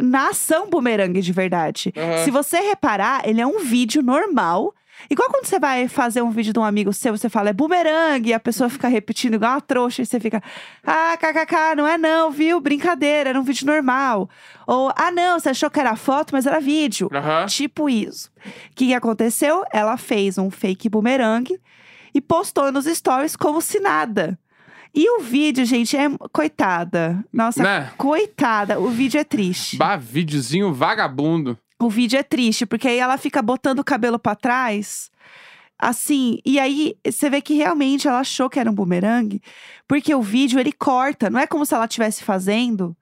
na 0.00 0.28
ação 0.30 0.70
bumerangue 0.70 1.20
de 1.20 1.30
verdade. 1.30 1.92
Aham. 1.94 2.24
Se 2.24 2.30
você 2.30 2.58
reparar, 2.60 3.28
ele 3.28 3.42
é 3.42 3.46
um 3.46 3.58
vídeo 3.58 4.02
normal. 4.02 4.74
Igual 5.10 5.28
quando 5.30 5.44
você 5.44 5.58
vai 5.58 5.88
fazer 5.88 6.22
um 6.22 6.30
vídeo 6.30 6.54
de 6.54 6.58
um 6.58 6.64
amigo 6.64 6.92
seu, 6.92 7.16
você 7.16 7.28
fala 7.28 7.50
é 7.50 7.52
bumerangue, 7.52 8.30
e 8.30 8.34
a 8.34 8.40
pessoa 8.40 8.70
fica 8.70 8.88
repetindo 8.88 9.34
igual 9.34 9.52
uma 9.52 9.60
trouxa, 9.60 10.02
e 10.02 10.06
você 10.06 10.18
fica, 10.18 10.42
ah, 10.86 11.16
kkk, 11.18 11.74
não 11.76 11.86
é 11.86 11.98
não, 11.98 12.30
viu? 12.30 12.60
Brincadeira, 12.60 13.30
era 13.30 13.40
um 13.40 13.42
vídeo 13.42 13.66
normal. 13.66 14.28
Ou, 14.66 14.90
ah, 14.96 15.10
não, 15.10 15.38
você 15.38 15.50
achou 15.50 15.70
que 15.70 15.80
era 15.80 15.96
foto, 15.96 16.32
mas 16.32 16.46
era 16.46 16.60
vídeo. 16.60 17.10
Aham. 17.12 17.46
Tipo 17.46 17.88
isso. 17.90 18.30
O 18.38 18.74
que, 18.74 18.86
que 18.88 18.94
aconteceu? 18.94 19.64
Ela 19.70 19.96
fez 19.96 20.38
um 20.38 20.50
fake 20.50 20.88
bumerangue 20.88 21.60
e 22.14 22.20
postou 22.20 22.70
nos 22.72 22.86
stories 22.86 23.36
como 23.36 23.60
se 23.60 23.80
nada. 23.80 24.38
E 24.94 25.08
o 25.18 25.20
vídeo, 25.20 25.64
gente, 25.64 25.96
é. 25.96 26.08
Coitada. 26.32 27.24
Nossa, 27.32 27.62
Né? 27.62 27.90
coitada. 27.96 28.80
O 28.80 28.88
vídeo 28.88 29.20
é 29.20 29.24
triste. 29.24 29.76
Bah, 29.76 29.96
videozinho 29.96 30.72
vagabundo. 30.72 31.56
O 31.78 31.88
vídeo 31.88 32.18
é 32.18 32.22
triste, 32.22 32.66
porque 32.66 32.88
aí 32.88 32.98
ela 32.98 33.16
fica 33.16 33.40
botando 33.40 33.78
o 33.78 33.84
cabelo 33.84 34.18
pra 34.18 34.34
trás. 34.34 35.10
Assim, 35.78 36.38
e 36.44 36.58
aí 36.60 36.94
você 37.06 37.30
vê 37.30 37.40
que 37.40 37.54
realmente 37.54 38.06
ela 38.06 38.20
achou 38.20 38.50
que 38.50 38.60
era 38.60 38.70
um 38.70 38.74
bumerangue, 38.74 39.40
porque 39.88 40.14
o 40.14 40.20
vídeo 40.20 40.60
ele 40.60 40.72
corta, 40.72 41.30
não 41.30 41.40
é 41.40 41.46
como 41.46 41.64
se 41.64 41.74
ela 41.74 41.86
estivesse 41.86 42.22
fazendo. 42.22 42.94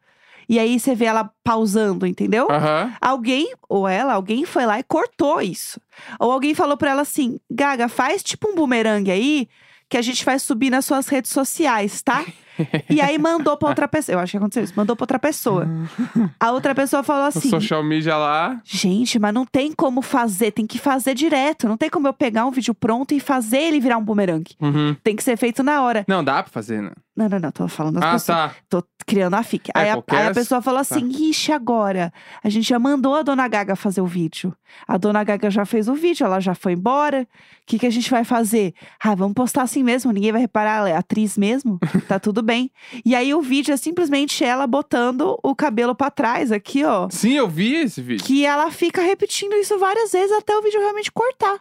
E 0.49 0.59
aí 0.59 0.81
você 0.81 0.95
vê 0.95 1.05
ela 1.05 1.31
pausando, 1.45 2.07
entendeu? 2.07 2.49
Aham. 2.51 2.93
Alguém, 3.01 3.53
ou 3.69 3.87
ela, 3.87 4.15
alguém 4.15 4.45
foi 4.47 4.65
lá 4.65 4.79
e 4.79 4.83
cortou 4.83 5.43
isso. 5.43 5.81
Ou 6.19 6.33
alguém 6.33 6.55
falou 6.55 6.77
pra 6.77 6.91
ela 6.91 7.03
assim: 7.03 7.39
Gaga, 7.51 7.89
faz 7.89 8.23
tipo 8.23 8.49
um 8.49 8.55
bumerangue 8.55 9.11
aí, 9.11 9.49
que 9.89 9.97
a 9.97 10.03
gente 10.03 10.25
vai 10.25 10.39
subir 10.39 10.71
nas 10.71 10.85
suas 10.85 11.09
redes 11.09 11.31
sociais, 11.33 12.01
tá? 12.03 12.25
e 12.91 13.01
aí 13.01 13.19
mandou 13.19 13.57
pra 13.57 13.69
outra 13.69 13.87
pessoa. 13.87 14.17
Eu 14.17 14.21
acho 14.21 14.33
que 14.33 14.37
aconteceu 14.37 14.65
isso. 14.65 14.73
Mandou 14.77 14.97
pra 14.97 15.05
outra 15.05 15.19
pessoa. 15.19 15.69
A 16.41 16.51
outra 16.51 16.75
pessoa 16.75 17.03
falou 17.03 17.25
O 17.25 17.29
assim: 17.29 17.51
social 17.51 17.83
media 17.83 18.17
lá. 18.17 18.61
Gente, 18.65 19.19
mas 19.19 19.33
não 19.33 19.47
tem 19.47 19.73
como 19.73 20.03
fazer, 20.03 20.51
tem 20.51 20.67
que 20.67 20.79
fazer 20.79 21.15
direto. 21.15 21.69
Não 21.69 21.77
tem 21.77 21.89
como 21.91 22.09
eu 22.09 22.13
pegar 22.13 22.47
um 22.47 22.51
vídeo 22.51 22.75
pronto 22.75 23.15
e 23.15 23.21
fazer 23.21 23.59
ele 23.59 23.81
virar 23.81 23.99
um 23.99 24.05
bumerangue. 24.05 24.57
Uhum. 24.61 24.97
Tem 25.03 25.15
que 25.15 25.23
ser 25.23 25.37
feito 25.37 25.63
na 25.63 25.83
hora. 25.83 26.05
Não, 26.09 26.25
dá 26.25 26.43
pra 26.43 26.51
fazer, 26.51 26.83
né? 26.83 26.93
Não, 27.19 27.29
não, 27.29 27.41
não, 27.41 27.51
tô 27.51 27.67
falando 27.67 27.95
das 27.97 28.05
Ah, 28.05 28.13
pessoas. 28.13 28.39
tá. 28.39 28.55
Tô 28.69 28.85
criando 29.05 29.35
a 29.35 29.43
fic. 29.43 29.71
É, 29.75 29.81
aí, 29.81 29.91
a, 29.91 29.95
aí 30.11 30.27
a 30.29 30.33
pessoa 30.33 30.63
falou 30.63 30.79
tá. 30.79 30.83
assim: 30.95 31.09
ixi, 31.09 31.51
agora. 31.51 32.13
A 32.45 32.49
gente 32.49 32.69
já 32.69 32.79
mandou 32.79 33.17
a 33.17 33.23
dona 33.23 33.49
Gaga 33.49 33.75
fazer 33.75 34.01
o 34.01 34.07
vídeo. 34.07 34.55
A 34.87 34.97
dona 34.97 35.25
Gaga 35.25 35.51
já 35.51 35.65
fez 35.65 35.89
o 35.89 35.95
vídeo, 35.95 36.25
ela 36.25 36.39
já 36.39 36.55
foi 36.55 36.75
embora. 36.75 37.23
O 37.23 37.67
que, 37.67 37.77
que 37.79 37.87
a 37.87 37.91
gente 37.91 38.09
vai 38.09 38.23
fazer? 38.23 38.73
Ah, 39.03 39.17
vamos 39.17 39.35
postar 39.35 39.63
assim 39.63 39.83
mesmo, 39.83 40.13
ninguém 40.13 40.31
vai 40.31 40.41
reparar, 40.41 40.77
ela 40.79 40.91
é 40.91 40.97
atriz 40.97 41.37
mesmo. 41.37 41.79
tá 42.07 42.19
tudo 42.21 42.41
bem. 42.41 42.71
E 43.05 43.17
aí 43.17 43.35
o 43.35 43.43
vídeo 43.43 43.75
é 43.75 43.77
simplesmente 43.77 44.45
ela 44.45 44.65
botando 44.67 45.37
o 45.43 45.57
cabelo 45.57 45.97
pra 45.97 46.11
trás 46.11 46.53
aqui, 46.53 46.85
ó. 46.85 47.09
Sim, 47.11 47.33
eu 47.33 47.49
vi 47.49 47.75
esse 47.75 48.01
vídeo. 48.01 48.25
Que 48.25 48.47
ela 48.47 48.71
fica 48.71 49.03
repetindo 49.03 49.55
isso 49.55 49.77
várias 49.79 50.13
vezes 50.13 50.31
até 50.37 50.57
o 50.57 50.63
vídeo 50.63 50.79
realmente 50.81 51.11
cortar. 51.11 51.59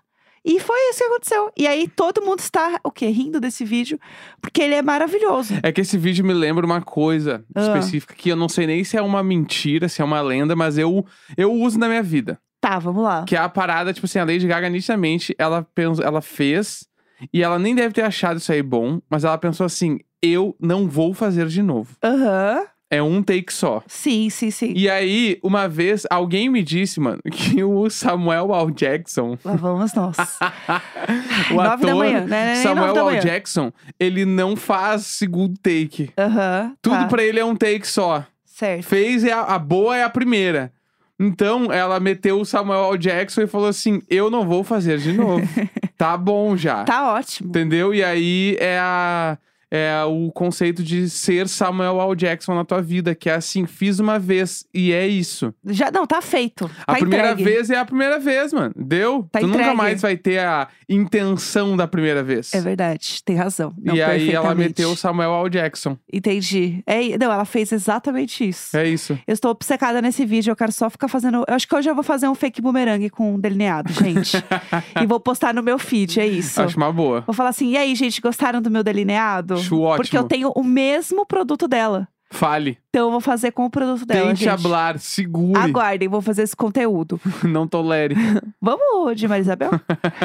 E 0.50 0.60
foi 0.62 0.78
isso 0.90 1.00
que 1.00 1.04
aconteceu. 1.04 1.52
E 1.58 1.68
aí 1.68 1.88
todo 1.90 2.22
mundo 2.22 2.40
está, 2.40 2.80
o 2.84 2.90
quê? 2.90 3.08
Rindo 3.08 3.40
desse 3.40 3.66
vídeo, 3.66 4.00
porque 4.42 4.62
ele 4.62 4.76
é 4.76 4.82
maravilhoso. 4.82 5.54
É 5.62 5.72
que 5.74 5.82
esse 5.82 5.98
vídeo 5.98 6.24
me 6.26 6.34
lembra 6.34 6.66
uma 6.66 6.82
coisa 6.82 7.44
Ah. 7.54 7.62
específica 7.62 8.16
que 8.16 8.30
eu 8.30 8.36
não 8.38 8.48
sei 8.48 8.66
nem 8.66 8.82
se 8.84 8.96
é 8.96 9.02
uma 9.02 9.22
mentira, 9.22 9.90
se 9.90 10.02
é 10.02 10.06
uma 10.06 10.22
lenda, 10.22 10.56
mas 10.56 10.78
eu, 10.78 11.06
eu 11.36 11.52
uso 11.54 11.78
na 11.78 11.88
minha 11.90 12.02
vida. 12.02 12.40
Tá, 12.62 12.80
vamos 12.80 13.04
lá. 13.04 13.26
Que 13.28 13.36
é 13.36 13.40
a 13.40 13.50
parada, 13.50 13.94
tipo 13.94 14.06
assim, 14.06 14.20
a 14.20 14.24
Lady 14.26 14.48
Gaga 14.48 14.70
nitidamente, 14.70 15.36
ela, 15.38 15.68
ela 16.04 16.22
fez, 16.22 16.88
e 17.34 17.44
ela 17.44 17.60
nem 17.60 17.76
deve 17.76 17.94
ter 17.94 18.04
achado 18.04 18.38
isso 18.38 18.52
aí 18.52 18.64
bom, 18.64 19.02
mas 19.10 19.24
ela 19.26 19.38
pensou 19.38 19.66
assim: 19.66 20.00
eu 20.22 20.56
não 20.60 20.88
vou 20.88 21.14
fazer 21.14 21.48
de 21.48 21.62
novo. 21.62 21.96
Aham. 22.04 22.62
É 22.90 23.04
um 23.04 23.22
take 23.22 23.52
só. 23.52 23.84
Sim, 23.86 24.30
sim, 24.30 24.50
sim. 24.50 24.74
E 24.76 24.90
aí, 24.90 25.38
uma 25.44 25.68
vez, 25.68 26.06
alguém 26.10 26.50
me 26.50 26.64
disse, 26.64 27.00
mano, 27.02 27.20
que 27.32 27.62
o 27.64 27.90
Samuel 27.90 28.54
L. 28.56 28.72
Jackson, 28.72 29.38
Lá 29.44 29.56
vamos 29.56 29.94
nós. 29.94 30.16
o 31.54 31.60
ator 31.60 31.86
da 31.86 31.96
manhã, 31.96 32.22
né? 32.22 32.54
Nem 32.54 32.64
Samuel 32.64 32.88
nove 32.88 32.94
da 32.94 33.00
L. 33.00 33.06
manhã. 33.06 33.20
Jackson, 33.20 33.74
ele 34.00 34.24
não 34.24 34.56
faz 34.56 35.06
segundo 35.06 35.58
take. 35.58 36.12
Aham. 36.18 36.74
Tudo 36.82 36.96
tá. 36.96 37.08
pra 37.08 37.24
ele 37.24 37.40
é 37.40 37.46
um 37.46 37.56
take 37.56 37.86
só. 37.86 38.26
Certo. 38.46 38.86
Fez 38.86 39.24
é 39.24 39.34
a, 39.34 39.42
a 39.42 39.60
boa 39.60 39.96
é 39.98 40.04
a 40.04 40.10
primeira. 40.10 40.72
Então, 41.20 41.72
ela 41.72 42.00
meteu 42.00 42.40
o 42.40 42.46
Samuel 42.46 42.92
L. 42.92 42.98
Jackson 42.98 43.42
e 43.42 43.48
falou 43.48 43.68
assim: 43.68 44.02
Eu 44.10 44.30
não 44.30 44.48
vou 44.48 44.64
fazer 44.64 45.00
de 45.00 45.12
novo. 45.12 45.46
tá 45.98 46.16
bom 46.16 46.56
já. 46.56 46.84
Tá 46.84 47.14
ótimo. 47.14 47.50
Entendeu? 47.50 47.94
E 47.94 48.04
aí 48.04 48.56
é 48.60 48.78
a. 48.80 49.38
É 49.70 50.02
o 50.06 50.32
conceito 50.32 50.82
de 50.82 51.10
ser 51.10 51.48
Samuel 51.48 52.00
L. 52.02 52.16
Jackson 52.16 52.56
na 52.56 52.64
tua 52.64 52.82
vida, 52.82 53.14
que 53.14 53.30
é 53.30 53.34
assim, 53.34 53.66
fiz 53.66 54.00
uma 54.00 54.18
vez 54.18 54.66
e 54.74 54.94
é 54.94 55.06
isso. 55.06 55.54
Já, 55.66 55.92
não, 55.92 56.08
tá 56.08 56.22
feito. 56.22 56.70
A 56.86 56.94
tá 56.94 57.00
primeira 57.00 57.32
entregue. 57.32 57.44
vez 57.44 57.70
é 57.70 57.78
a 57.78 57.86
primeira 57.86 58.18
vez, 58.18 58.54
mano. 58.54 58.74
Deu? 58.78 59.28
Tá 59.32 59.40
tu 59.40 59.48
nunca 59.48 59.60
entregue. 59.60 59.78
mais 59.78 60.02
vai 60.02 60.16
ter 60.16 60.40
a 60.40 60.70
intenção 60.88 61.76
da 61.76 61.86
primeira 61.86 62.24
vez. 62.24 62.54
É 62.54 62.62
verdade, 62.62 63.22
tem 63.26 63.36
razão. 63.36 63.74
Não, 63.78 63.96
e 63.96 64.02
aí 64.02 64.32
ela 64.32 64.56
meteu 64.56 64.92
o 64.92 64.96
Samuel 64.96 65.34
L. 65.42 65.50
Jackson. 65.50 65.98
Entendi. 66.12 66.82
É, 66.86 67.18
não, 67.18 67.32
ela 67.32 67.46
fez 67.46 67.72
exatamente 67.72 68.48
isso. 68.48 68.76
É 68.76 68.88
isso. 68.88 69.20
Eu 69.28 69.34
estou 69.34 69.52
obcecada 69.52 70.02
nesse 70.02 70.26
vídeo, 70.26 70.52
eu 70.52 70.56
quero 70.56 70.72
só 70.72 70.90
ficar 70.90 71.10
fazendo. 71.10 71.44
Eu 71.46 71.54
acho 71.54 71.68
que 71.68 71.76
hoje 71.76 71.90
eu 71.90 71.96
vou 71.96 72.04
fazer 72.04 72.30
um 72.30 72.36
fake 72.36 72.62
boomerang 72.62 73.10
com 73.10 73.36
um 73.36 73.40
delineado, 73.40 73.92
gente. 73.92 74.38
e 75.02 75.06
vou 75.06 75.20
postar 75.20 75.54
no 75.54 75.62
meu 75.62 75.78
feed, 75.78 76.20
é 76.22 76.26
isso. 76.26 76.62
Acho 76.62 76.78
uma 76.78 76.92
boa. 76.92 77.22
Vou 77.22 77.34
falar 77.34 77.50
assim, 77.50 77.72
e 77.72 77.78
aí, 77.78 77.94
gente, 77.96 78.22
gostaram 78.22 78.62
do 78.62 78.72
meu 78.72 78.84
delineado? 78.84 79.57
Acho 79.58 79.82
ótimo. 79.82 79.98
Porque 79.98 80.18
eu 80.18 80.24
tenho 80.24 80.52
o 80.56 80.64
mesmo 80.64 81.26
produto 81.26 81.68
dela. 81.68 82.08
Fale. 82.30 82.78
Então 82.90 83.08
eu 83.08 83.12
vou 83.12 83.22
fazer 83.22 83.52
com 83.52 83.66
o 83.66 83.70
produto 83.70 84.06
dela, 84.06 84.28
Tente 84.28 84.42
gente. 84.42 84.50
hablar, 84.50 85.00
segure. 85.00 85.60
Aguardem, 85.60 86.10
vou 86.10 86.22
fazer 86.22 86.44
esse 86.44 86.56
conteúdo. 86.56 87.20
Não 87.44 87.68
tolere. 87.68 88.16
Vamos 88.62 89.16
de 89.16 89.28
Marisabel? 89.28 89.72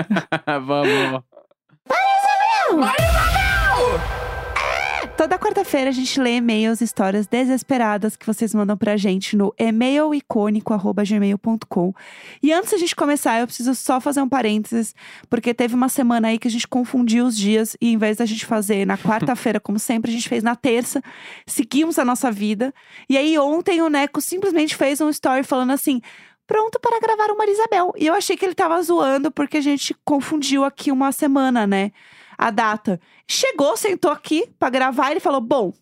Vamos. 0.67 1.23
Toda 5.23 5.39
quarta-feira 5.39 5.89
a 5.89 5.93
gente 5.93 6.21
lê 6.21 6.39
e-mails, 6.39 6.81
histórias 6.81 7.29
desesperadas 7.29 8.17
que 8.17 8.27
vocês 8.27 8.53
mandam 8.53 8.77
pra 8.77 8.97
gente 8.97 9.37
no 9.37 9.55
e-mailicônico.gmail.com. 9.57 11.95
E 12.43 12.53
antes 12.53 12.73
da 12.73 12.77
gente 12.77 12.97
começar, 12.97 13.39
eu 13.39 13.47
preciso 13.47 13.73
só 13.77 14.01
fazer 14.01 14.21
um 14.21 14.29
parênteses, 14.29 14.97
porque 15.31 15.55
teve 15.55 15.77
uma 15.77 15.89
semana 15.89 16.27
aí 16.27 16.41
que 16.41 16.49
a 16.49 16.51
gente 16.51 16.67
confundiu 16.67 17.25
os 17.25 17.37
dias 17.37 17.77
e 17.81 17.93
em 17.93 17.97
vez 17.97 18.17
da 18.17 18.27
gente 18.27 18.45
fazer 18.45 18.85
na 18.85 18.99
quarta-feira, 18.99 19.61
como 19.61 19.79
sempre, 19.79 20.11
a 20.11 20.13
gente 20.13 20.29
fez 20.29 20.43
na 20.43 20.57
terça. 20.57 21.01
Seguimos 21.47 22.01
a 22.01 22.05
nossa 22.05 22.33
vida. 22.33 22.75
E 23.09 23.17
aí 23.17 23.39
ontem 23.39 23.81
o 23.81 23.89
Neco 23.89 24.21
simplesmente 24.21 24.75
fez 24.75 25.01
um 25.01 25.09
story 25.09 25.45
falando 25.45 25.71
assim. 25.71 26.01
Pronto 26.49 26.81
para 26.81 26.99
gravar 26.99 27.33
uma 27.33 27.47
Isabel. 27.47 27.93
E 27.97 28.09
eu 28.09 28.15
achei 28.15 28.37
que 28.37 28.45
ele 28.45 28.57
tava 28.57 28.83
zoando 28.83 29.31
porque 29.31 29.59
a 29.59 29.63
gente 29.63 29.95
confundiu 30.05 30.65
aqui 30.65 30.91
uma 30.91 31.13
semana, 31.13 31.65
né? 31.65 31.93
A 32.37 32.51
data. 32.51 33.01
Chegou, 33.29 33.77
sentou 33.77 34.11
aqui 34.11 34.49
pra 34.59 34.71
gravar 34.71 35.11
ele 35.11 35.21
falou: 35.21 35.41
Bom, 35.41 35.73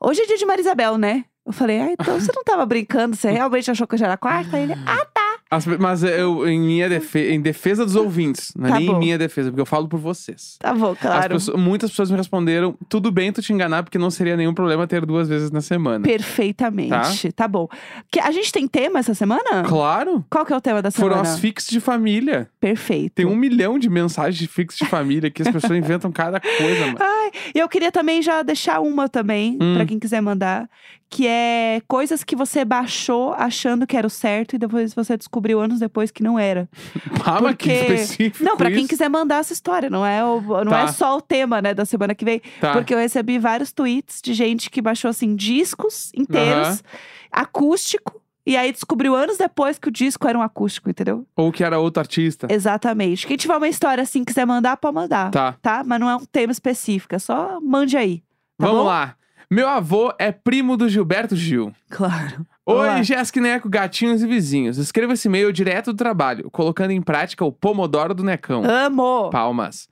hoje 0.00 0.22
é 0.22 0.26
dia 0.26 0.36
de 0.36 0.46
Marisabel, 0.46 0.96
né? 0.98 1.24
Eu 1.44 1.52
falei: 1.52 1.80
Ah, 1.80 1.92
então 1.92 2.18
você 2.20 2.32
não 2.34 2.44
tava 2.44 2.64
brincando? 2.66 3.16
Você 3.16 3.30
realmente 3.30 3.70
achou 3.70 3.86
que 3.86 3.94
hoje 3.94 4.04
era 4.04 4.16
quarta? 4.16 4.58
Ele: 4.58 4.74
Ah, 4.86 5.04
tá. 5.12 5.19
As- 5.50 5.66
mas 5.66 6.04
eu, 6.04 6.48
em 6.48 6.60
minha 6.60 6.88
defesa, 6.88 7.32
em 7.32 7.40
defesa 7.40 7.84
dos 7.84 7.96
ouvintes, 7.96 8.52
não 8.56 8.66
é 8.66 8.70
Tá 8.70 8.78
nem 8.78 8.86
bom. 8.86 8.96
em 8.96 8.98
minha 9.00 9.18
defesa, 9.18 9.50
porque 9.50 9.60
eu 9.60 9.66
falo 9.66 9.88
por 9.88 9.98
vocês. 9.98 10.56
Tá 10.60 10.72
bom, 10.72 10.92
As 10.92 10.98
claro. 11.00 11.34
pessoas- 11.34 11.60
muitas 11.60 11.90
pessoas 11.90 12.10
me 12.10 12.16
responderam: 12.16 12.76
tudo 12.88 13.10
bem 13.10 13.32
tu 13.32 13.42
te 13.42 13.52
enganar, 13.52 13.82
porque 13.82 13.98
não 13.98 14.10
seria 14.10 14.36
nenhum 14.36 14.54
problema 14.54 14.86
ter 14.86 15.04
duas 15.04 15.28
vezes 15.28 15.50
na 15.50 15.60
semana. 15.60 16.04
Perfeitamente. 16.04 17.32
Tá? 17.32 17.48
bom. 17.48 17.68
Que, 18.10 18.20
a 18.20 18.30
gente 18.30 18.52
tem 18.52 18.68
tema 18.68 19.00
essa 19.00 19.12
semana? 19.14 19.64
Claro! 19.66 20.24
Qual 20.30 20.44
que 20.46 20.52
é 20.52 20.56
o 20.56 20.60
tema 20.60 20.80
da 20.80 20.90
semana? 20.90 21.16
Foram 21.16 21.22
as 21.28 21.38
fix 21.40 21.66
de 21.66 21.80
família. 21.80 22.48
Perfeito. 22.60 23.14
Tem 23.14 23.26
um 23.26 23.34
milhão 23.34 23.78
de 23.78 23.90
mensagens 23.90 24.38
de 24.38 24.46
fix 24.46 24.76
de 24.76 24.86
família 24.86 25.30
que 25.30 25.42
as 25.42 25.48
pessoas 25.50 25.72
inventam 25.78 26.12
cada 26.12 26.40
coisa, 26.40 26.86
mano. 26.86 26.98
Ai, 27.00 27.30
e 27.54 27.58
eu 27.58 27.68
queria 27.68 27.90
também 27.90 28.22
já 28.22 28.42
deixar 28.42 28.80
uma 28.80 29.08
também, 29.08 29.58
Hum. 29.60 29.74
pra 29.74 29.84
quem 29.84 29.98
quiser 29.98 30.20
mandar, 30.20 30.68
que 31.12 31.26
é 31.26 31.82
coisas 31.88 32.22
que 32.22 32.36
você 32.36 32.64
baixou 32.64 33.34
achando 33.34 33.84
que 33.84 33.96
era 33.96 34.06
o 34.06 34.10
certo 34.10 34.54
e 34.54 34.58
depois 34.58 34.94
você 34.94 35.16
descobriu 35.16 35.60
anos 35.60 35.80
depois 35.80 36.10
que 36.12 36.22
não 36.22 36.38
era. 36.38 36.68
Ah, 37.26 37.40
mas 37.40 37.56
que 37.56 37.68
Porque- 37.68 37.92
específico. 37.94 38.44
Não, 38.44 38.56
pra 38.56 38.70
quem 38.70 38.86
quiser 38.86 39.08
mandar 39.10 39.40
essa 39.40 39.52
história, 39.52 39.90
não 39.90 40.06
é, 40.06 40.24
o, 40.24 40.40
não 40.64 40.70
Tá. 40.70 40.80
é 40.82 40.86
só 40.88 41.16
o 41.16 41.20
tema, 41.20 41.60
né, 41.60 41.74
da 41.74 41.84
semana 41.84 42.14
que 42.14 42.24
vem. 42.24 42.40
Tá. 42.60 42.72
Porque 42.72 42.94
eu 42.94 42.98
recebi 42.98 43.38
vários 43.38 43.72
tweets 43.72 44.20
de 44.22 44.32
gente 44.32 44.70
que 44.70 44.80
baixou, 44.80 45.10
assim, 45.10 45.34
discos 45.36 46.10
inteiros, 46.16 46.68
Aham. 46.68 46.78
acústico, 47.32 48.20
e 48.46 48.56
aí 48.56 48.72
descobriu 48.72 49.14
anos 49.14 49.36
depois 49.36 49.78
que 49.78 49.88
o 49.88 49.90
disco 49.90 50.26
era 50.26 50.38
um 50.38 50.42
acústico, 50.42 50.88
entendeu? 50.90 51.26
Ou 51.36 51.52
que 51.52 51.62
era 51.62 51.78
outro 51.78 52.00
artista. 52.00 52.46
Exatamente. 52.50 53.26
Quem 53.26 53.36
tiver 53.36 53.56
uma 53.56 53.68
história 53.68 54.02
assim, 54.02 54.24
quiser 54.24 54.46
mandar, 54.46 54.76
pode 54.76 54.94
mandar. 54.94 55.30
Tá. 55.30 55.56
Tá? 55.60 55.82
Mas 55.84 56.00
não 56.00 56.08
é 56.08 56.16
um 56.16 56.24
tema 56.24 56.52
específico, 56.52 57.14
é 57.14 57.18
só 57.18 57.60
mande 57.60 57.96
aí. 57.96 58.18
Tá 58.58 58.66
Vamos 58.66 58.80
bom? 58.82 58.86
lá. 58.86 59.14
Meu 59.52 59.68
avô 59.68 60.12
é 60.16 60.30
primo 60.30 60.76
do 60.76 60.88
Gilberto 60.88 61.34
Gil. 61.34 61.72
Claro. 61.90 62.46
Oi, 62.64 63.02
Jéssica 63.02 63.40
Neco, 63.40 63.68
gatinhos 63.68 64.22
e 64.22 64.26
vizinhos. 64.28 64.78
Escreva 64.78 65.14
esse 65.14 65.26
e-mail 65.26 65.52
direto 65.52 65.92
do 65.92 65.96
trabalho, 65.96 66.48
colocando 66.52 66.92
em 66.92 67.02
prática 67.02 67.44
o 67.44 67.50
Pomodoro 67.50 68.14
do 68.14 68.22
Necão. 68.22 68.62
Amo! 68.64 69.28
Palmas. 69.30 69.88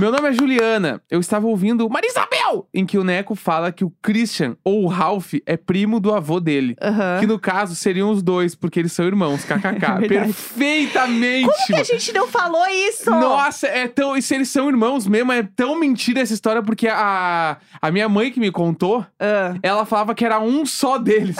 Meu 0.00 0.10
nome 0.10 0.30
é 0.30 0.32
Juliana. 0.32 1.02
Eu 1.10 1.20
estava 1.20 1.46
ouvindo 1.46 1.88
Marisabel, 1.88 2.66
em 2.72 2.84
que 2.86 2.96
o 2.96 3.04
Neco 3.04 3.34
fala 3.34 3.70
que 3.70 3.84
o 3.84 3.92
Christian 4.02 4.56
ou 4.64 4.84
o 4.84 4.88
Ralph 4.88 5.34
é 5.44 5.56
primo 5.56 6.00
do 6.00 6.12
avô 6.14 6.40
dele. 6.40 6.74
Aham. 6.80 7.20
Que 7.20 7.26
no 7.26 7.38
caso 7.38 7.76
seriam 7.76 8.10
os 8.10 8.22
dois, 8.22 8.54
porque 8.54 8.80
eles 8.80 8.92
são 8.92 9.04
irmãos, 9.04 9.44
kkk. 9.46 10.04
É. 10.04 10.08
Perfeitamente! 10.08 11.46
Como 11.46 11.66
que 11.66 11.74
a 11.74 11.84
gente 11.84 12.10
não 12.12 12.26
falou 12.26 12.66
isso? 12.88 13.10
Nossa, 13.10 13.66
é 13.68 13.86
tão. 13.86 14.16
E 14.16 14.22
se 14.22 14.34
eles 14.34 14.48
são 14.48 14.68
irmãos 14.68 15.06
mesmo, 15.06 15.30
é 15.30 15.42
tão 15.42 15.78
mentira 15.78 16.20
essa 16.20 16.32
história, 16.34 16.62
porque 16.62 16.88
a, 16.88 17.58
a 17.80 17.90
minha 17.90 18.08
mãe 18.08 18.32
que 18.32 18.40
me 18.40 18.50
contou, 18.50 19.04
Ah. 19.20 19.54
ela 19.62 19.84
falava 19.84 20.14
que 20.14 20.24
era 20.24 20.40
um 20.40 20.64
só 20.64 20.96
deles. 20.98 21.36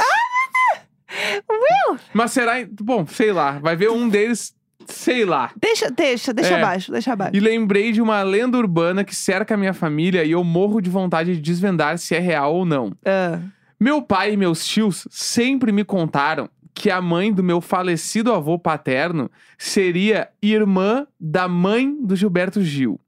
Will! 1.50 1.98
Mas 2.12 2.32
será. 2.32 2.54
Bom, 2.80 3.06
sei 3.06 3.32
lá. 3.32 3.58
Vai 3.60 3.76
ver 3.76 3.90
um 3.90 4.08
deles, 4.08 4.54
sei 4.88 5.24
lá. 5.24 5.50
Deixa, 5.60 5.90
deixa, 5.90 6.32
deixa 6.32 6.54
É. 6.54 6.58
abaixo, 6.62 6.90
deixa 6.92 7.12
abaixo. 7.12 7.34
E 7.34 7.40
lembrei 7.40 7.92
de 7.92 8.00
uma 8.00 8.22
lenda 8.22 8.56
urbana 8.58 9.04
que 9.04 9.14
cerca 9.14 9.54
a 9.54 9.56
minha 9.56 9.74
família 9.74 10.24
e 10.24 10.30
eu 10.32 10.42
morro 10.44 10.80
de 10.80 10.90
vontade 10.90 11.34
de 11.34 11.40
desvendar 11.40 11.98
se 11.98 12.14
é 12.14 12.18
real 12.18 12.54
ou 12.54 12.64
não. 12.64 12.92
Ah. 13.04 13.38
Meu 13.78 14.00
pai 14.02 14.32
e 14.34 14.36
meus 14.36 14.64
tios 14.66 15.06
sempre 15.10 15.72
me 15.72 15.84
contaram 15.84 16.48
que 16.74 16.90
a 16.90 17.00
mãe 17.02 17.32
do 17.32 17.42
meu 17.42 17.60
falecido 17.60 18.32
avô 18.32 18.58
paterno 18.58 19.30
seria 19.58 20.28
irmã 20.40 21.06
da 21.20 21.46
mãe 21.48 21.94
do 22.00 22.16
Gilberto 22.16 22.62
Gil. 22.62 22.98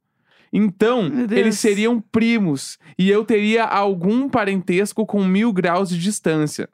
Então, 0.52 1.08
Meu 1.10 1.26
Deus. 1.26 1.40
eles 1.40 1.58
seriam 1.58 2.00
primos 2.12 2.78
e 2.98 3.10
eu 3.10 3.24
teria 3.24 3.64
algum 3.64 4.28
parentesco 4.28 5.04
com 5.04 5.24
mil 5.24 5.52
graus 5.52 5.88
de 5.88 5.98
distância. 5.98 6.68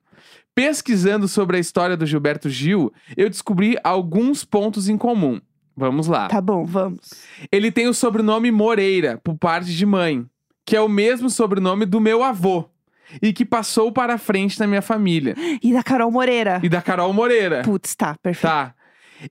Pesquisando 0.54 1.28
sobre 1.28 1.57
a 1.57 1.61
história 1.61 1.97
do 1.97 2.07
Gilberto 2.07 2.50
Gil, 2.50 2.92
eu 3.16 3.30
descobri 3.30 3.76
alguns 3.83 4.45
pontos 4.45 4.88
em 4.88 4.97
comum. 4.99 5.40
Vamos 5.76 6.07
lá. 6.07 6.28
Tá 6.28 6.40
bom, 6.40 6.64
vamos. 6.64 7.00
Ele 7.50 7.71
tem 7.73 7.88
o 7.88 7.95
sobrenome 7.95 8.50
Moreira, 8.50 9.19
por 9.23 9.37
parte 9.37 9.75
de 9.75 9.87
mãe, 9.87 10.26
que 10.66 10.76
é 10.76 10.80
o 10.80 10.88
mesmo 10.88 11.30
sobrenome 11.30 11.87
do 11.87 12.00
meu 12.00 12.23
avô 12.23 12.69
e 13.23 13.33
que 13.33 13.45
passou 13.45 13.90
para 13.90 14.19
frente 14.19 14.59
na 14.61 14.66
minha 14.66 14.83
família. 14.83 15.35
E 15.62 15.73
da 15.73 15.83
Carol 15.83 16.11
Moreira. 16.11 16.61
E 16.62 16.69
da 16.69 16.83
Carol 16.83 17.12
Moreira. 17.12 17.62
Putz, 17.62 17.95
tá, 17.95 18.16
perfeito. 18.23 18.52
Tá. 18.52 18.75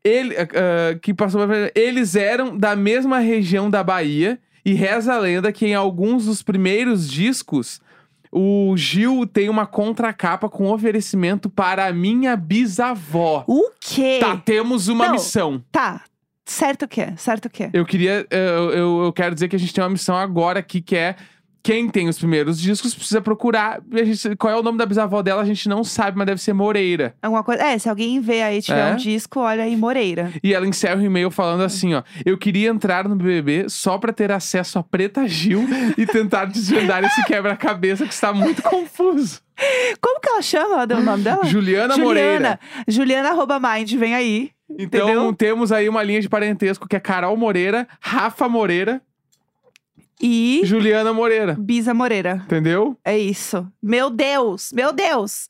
Ele, 0.04 0.36
ah, 0.38 0.98
que 1.02 1.14
passou 1.14 1.46
para 1.46 1.56
frente. 1.56 1.72
Eles 1.76 2.16
eram 2.16 2.58
da 2.58 2.76
mesma 2.76 3.20
região 3.20 3.70
da 3.70 3.84
Bahia 3.84 4.40
E 4.66 4.74
reza 4.74 5.14
a 5.14 5.20
lenda 5.20 5.52
que 5.52 5.66
em 5.66 5.74
alguns 5.74 6.26
dos 6.26 6.44
primeiros 6.44 7.10
discos, 7.10 7.82
o 8.32 8.76
Gil 8.78 9.26
tem 9.26 9.50
uma 9.50 9.66
contracapa 9.66 10.50
com 10.50 10.72
oferecimento 10.72 11.50
para 11.50 11.88
a 11.88 11.94
minha 11.94 12.36
bisavó. 12.36 13.44
O 13.48 13.72
quê? 13.80 14.18
Tá, 14.20 14.38
temos 14.38 14.88
uma 14.88 15.06
Não. 15.08 15.14
missão. 15.14 15.64
Tá. 15.72 16.04
Certo 16.46 16.88
que 16.88 17.00
é, 17.00 17.16
certo 17.16 17.48
que 17.50 17.64
é. 17.64 17.70
Eu 17.74 17.86
queria. 17.86 18.26
Eu, 18.32 18.72
eu, 18.72 19.04
eu 19.04 19.14
quero 19.14 19.36
dizer 19.36 19.48
que 19.48 19.56
a 19.56 19.60
gente 19.60 19.72
tem 19.74 19.84
uma 19.84 19.90
missão 19.92 20.16
agora 20.16 20.60
aqui 20.60 20.82
que 20.82 20.96
é. 20.96 21.16
Quem 21.62 21.90
tem 21.90 22.08
os 22.08 22.18
primeiros 22.18 22.60
discos 22.60 22.96
precisa 22.96 23.22
procurar. 23.22 23.82
Gente- 23.92 24.36
qual 24.38 24.54
é 24.54 24.58
o 24.58 24.64
nome 24.64 24.78
da 24.78 24.86
bisavó 24.86 25.22
dela, 25.22 25.42
a 25.42 25.46
gente 25.46 25.68
não 25.68 25.84
sabe, 25.84 26.18
mas 26.18 26.26
deve 26.28 26.42
ser 26.42 26.54
Moreira. 26.54 27.14
Alguma 27.22 27.44
coisa. 27.44 27.62
É, 27.64 27.78
se 27.78 27.90
alguém 27.90 28.20
vê 28.22 28.42
aí 28.42 28.62
tiver 28.62 28.90
É? 28.90 28.94
um 28.94 28.96
disco, 28.96 29.40
olha 29.42 29.64
aí, 29.64 29.76
Moreira. 29.76 30.32
E 30.42 30.54
ela 30.54 30.66
encerra 30.68 31.02
o 31.02 31.04
e-mail 31.04 31.30
falando 31.30 31.62
assim, 31.64 31.94
ó. 31.94 32.04
Eu 32.26 32.38
queria 32.38 32.70
entrar 32.70 33.08
no 33.10 33.16
BBB 33.16 33.66
só 33.70 33.98
pra 33.98 34.14
ter 34.14 34.32
acesso 34.32 34.80
a 34.80 34.84
Preta 34.84 35.28
Gil 35.28 35.68
e 35.98 36.06
tentar 36.06 36.46
desvendar 36.46 37.04
esse 37.04 37.24
quebra-cabeça 37.26 38.06
que 38.06 38.14
está 38.14 38.32
muito 38.34 38.62
confuso. 38.64 39.42
Como 40.00 40.22
que 40.22 40.30
ela 40.30 40.42
chama? 40.42 40.76
Ela 40.76 40.86
deu 40.88 40.98
o 41.00 41.04
nome 41.04 41.24
dela? 41.24 41.44
Juliana, 41.46 41.98
Moreira. 41.98 42.60
Juliana 42.88 43.30
arroba 43.32 43.60
mind, 43.60 43.94
vem 43.96 44.16
aí. 44.16 44.52
Então 44.78 45.02
Entendeu? 45.10 45.34
temos 45.34 45.72
aí 45.72 45.90
uma 45.90 46.04
linha 46.04 46.22
de 46.22 46.30
parentesco 46.30 46.88
que 46.88 46.96
é 46.96 47.00
Carol 47.00 47.36
Moreira, 47.36 47.88
Rafa 48.00 48.48
Moreira, 48.48 49.02
E 50.22 50.62
Juliana 50.66 51.14
Moreira. 51.14 51.56
Bisa 51.58 51.94
Moreira. 51.94 52.42
Entendeu? 52.46 52.98
É 53.06 53.18
isso. 53.18 53.66
Meu 53.82 54.10
Deus, 54.10 54.72
meu 54.74 54.92
Deus. 54.92 55.48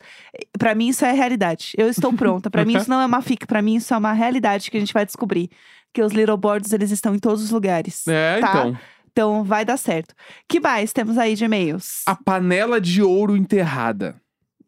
Pra 0.59 0.75
mim 0.75 0.89
isso 0.89 1.03
é 1.05 1.11
realidade. 1.11 1.73
Eu 1.77 1.87
estou 1.89 2.13
pronta. 2.13 2.49
Pra 2.51 2.63
mim 2.63 2.75
isso 2.77 2.89
não 2.89 3.01
é 3.01 3.05
uma 3.05 3.21
fic, 3.21 3.47
pra 3.47 3.61
mim 3.61 3.75
isso 3.75 3.93
é 3.93 3.97
uma 3.97 4.13
realidade 4.13 4.69
que 4.69 4.77
a 4.77 4.79
gente 4.79 4.93
vai 4.93 5.05
descobrir. 5.05 5.49
Que 5.91 6.03
os 6.03 6.13
little 6.13 6.37
boards, 6.37 6.71
eles 6.71 6.91
estão 6.91 7.15
em 7.15 7.19
todos 7.19 7.43
os 7.43 7.49
lugares. 7.49 8.07
É, 8.07 8.39
Tá. 8.39 8.49
então. 8.49 8.77
Então 9.11 9.43
vai 9.43 9.65
dar 9.65 9.75
certo. 9.75 10.13
que 10.47 10.59
mais 10.59 10.93
temos 10.93 11.17
aí 11.17 11.33
de 11.35 11.43
e-mails? 11.43 12.03
A 12.05 12.15
panela 12.15 12.79
de 12.79 13.01
ouro 13.01 13.35
enterrada. 13.35 14.15